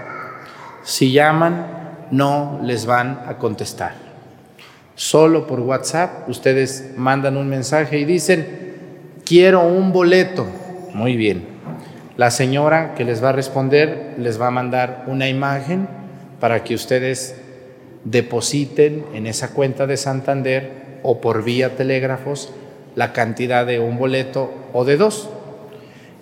[0.83, 3.95] Si llaman, no les van a contestar.
[4.95, 8.75] Solo por WhatsApp ustedes mandan un mensaje y dicen,
[9.25, 10.47] quiero un boleto.
[10.93, 11.47] Muy bien.
[12.17, 15.89] La señora que les va a responder les va a mandar una imagen
[16.39, 17.35] para que ustedes
[18.05, 20.71] depositen en esa cuenta de Santander
[21.03, 22.53] o por vía telégrafos
[22.95, 25.29] la cantidad de un boleto o de dos.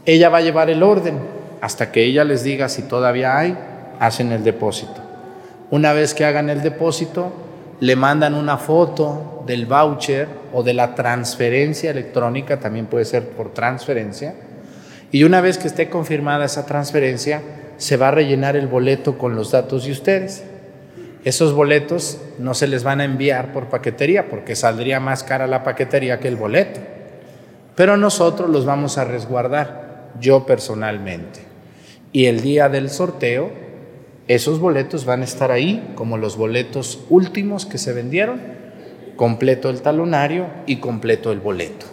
[0.06, 1.18] Ella va a llevar el orden
[1.60, 3.56] hasta que ella les diga si todavía hay,
[4.00, 5.00] hacen el depósito.
[5.70, 7.32] Una vez que hagan el depósito,
[7.80, 13.52] le mandan una foto del voucher o de la transferencia electrónica, también puede ser por
[13.54, 14.34] transferencia,
[15.10, 17.42] y una vez que esté confirmada esa transferencia,
[17.76, 20.44] se va a rellenar el boleto con los datos de ustedes.
[21.24, 25.62] Esos boletos no se les van a enviar por paquetería porque saldría más cara la
[25.62, 26.80] paquetería que el boleto.
[27.76, 31.40] Pero nosotros los vamos a resguardar, yo personalmente.
[32.12, 33.62] Y el día del sorteo
[34.28, 38.40] esos boletos van a estar ahí como los boletos últimos que se vendieron,
[39.16, 41.86] completo el talonario y completo el boleto.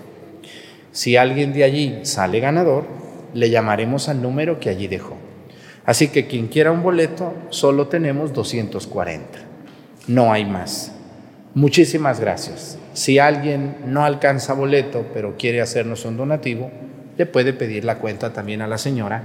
[0.91, 2.85] Si alguien de allí sale ganador,
[3.34, 5.18] le llamaremos al número que allí dejó.
[5.90, 9.40] Así que quien quiera un boleto, solo tenemos 240.
[10.06, 10.91] No hay más.
[11.56, 12.78] Muchísimas gracias.
[12.94, 16.70] Si alguien no alcanza boleto, pero quiere hacernos un donativo,
[17.18, 19.24] le puede pedir la cuenta también a la señora,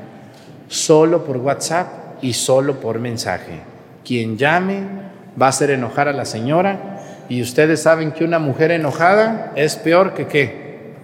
[0.69, 3.61] solo por WhatsApp y solo por mensaje.
[4.03, 4.85] Quien llame
[5.39, 9.77] va a hacer enojar a la señora y ustedes saben que una mujer enojada es
[9.77, 10.95] peor que qué?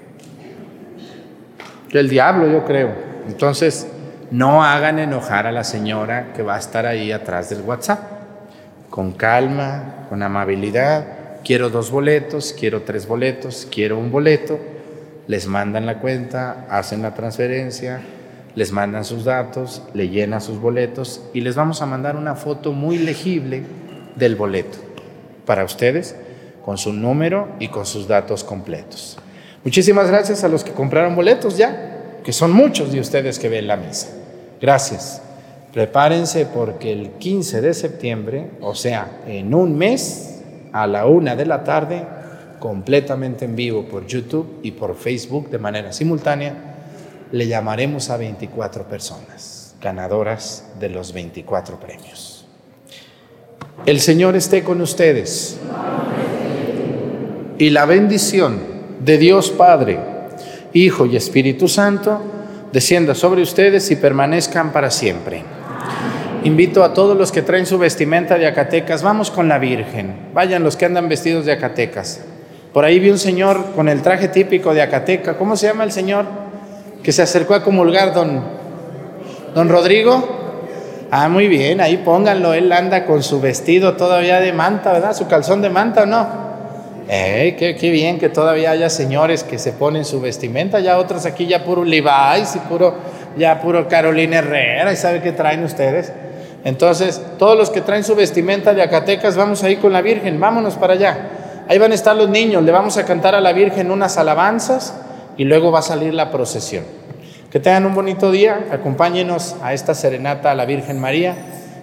[1.91, 2.95] Que el diablo, yo creo.
[3.29, 3.87] Entonces,
[4.31, 8.01] no hagan enojar a la señora que va a estar ahí atrás del WhatsApp.
[8.89, 11.05] Con calma, con amabilidad.
[11.45, 14.59] Quiero dos boletos, quiero tres boletos, quiero un boleto.
[15.27, 18.01] Les mandan la cuenta, hacen la transferencia,
[18.55, 22.73] les mandan sus datos, le llenan sus boletos y les vamos a mandar una foto
[22.73, 23.63] muy legible
[24.17, 24.79] del boleto
[25.47, 26.17] para ustedes
[26.65, 29.19] con su número y con sus datos completos.
[29.65, 33.67] Muchísimas gracias a los que compraron boletos ya, que son muchos de ustedes que ven
[33.67, 34.20] la misa.
[34.61, 35.23] Gracias.
[35.73, 40.41] Prepárense porque el 15 de septiembre, o sea, en un mes,
[40.73, 42.05] a la una de la tarde,
[42.59, 46.55] completamente en vivo por YouTube y por Facebook de manera simultánea,
[47.33, 52.45] le llamaremos a 24 personas, ganadoras de los 24 premios.
[53.87, 55.57] El Señor esté con ustedes.
[57.59, 58.59] Y la bendición
[59.05, 60.01] de Dios Padre,
[60.73, 62.21] Hijo y Espíritu Santo
[62.73, 65.43] descienda sobre ustedes y permanezcan para siempre.
[66.45, 70.31] Invito a todos los que traen su vestimenta de Acatecas, vamos con la Virgen.
[70.33, 72.23] Vayan los que andan vestidos de Acatecas.
[72.73, 75.37] Por ahí vi un señor con el traje típico de Acateca.
[75.37, 76.25] ¿Cómo se llama el señor?
[77.03, 78.43] Que se acercó a comulgar, don,
[79.55, 80.39] don Rodrigo.
[81.11, 82.55] Ah, muy bien, ahí pónganlo.
[82.55, 85.15] Él anda con su vestido todavía de manta, ¿verdad?
[85.15, 86.50] Su calzón de manta o no.
[87.13, 90.79] Eh, qué, bien que todavía haya señores que se ponen su vestimenta.
[90.79, 92.95] Ya otros aquí ya puro Levi's y puro,
[93.37, 94.93] ya puro Carolina Herrera.
[94.93, 96.13] ¿Y sabe qué traen ustedes?
[96.63, 100.39] Entonces, todos los que traen su vestimenta de Acatecas, vamos ahí con la Virgen.
[100.39, 101.31] Vámonos para allá.
[101.69, 104.95] Ahí van a estar los niños, le vamos a cantar a la Virgen unas alabanzas
[105.37, 106.85] y luego va a salir la procesión.
[107.51, 111.35] Que tengan un bonito día, acompáñenos a esta serenata a la Virgen María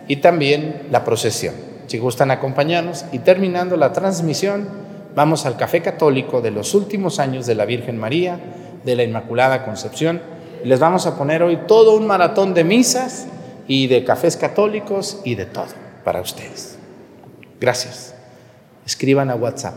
[0.07, 1.53] y también la procesión.
[1.87, 4.86] Si gustan acompañarnos y terminando la transmisión,
[5.17, 8.39] vamos al Café Católico de los últimos años de la Virgen María,
[8.85, 10.21] de la Inmaculada Concepción.
[10.63, 13.25] Les vamos a poner hoy todo un maratón de misas
[13.67, 15.73] y de cafés católicos y de todo
[16.03, 16.77] para ustedes.
[17.59, 18.13] Gracias
[18.85, 19.73] escriban a WhatsApp.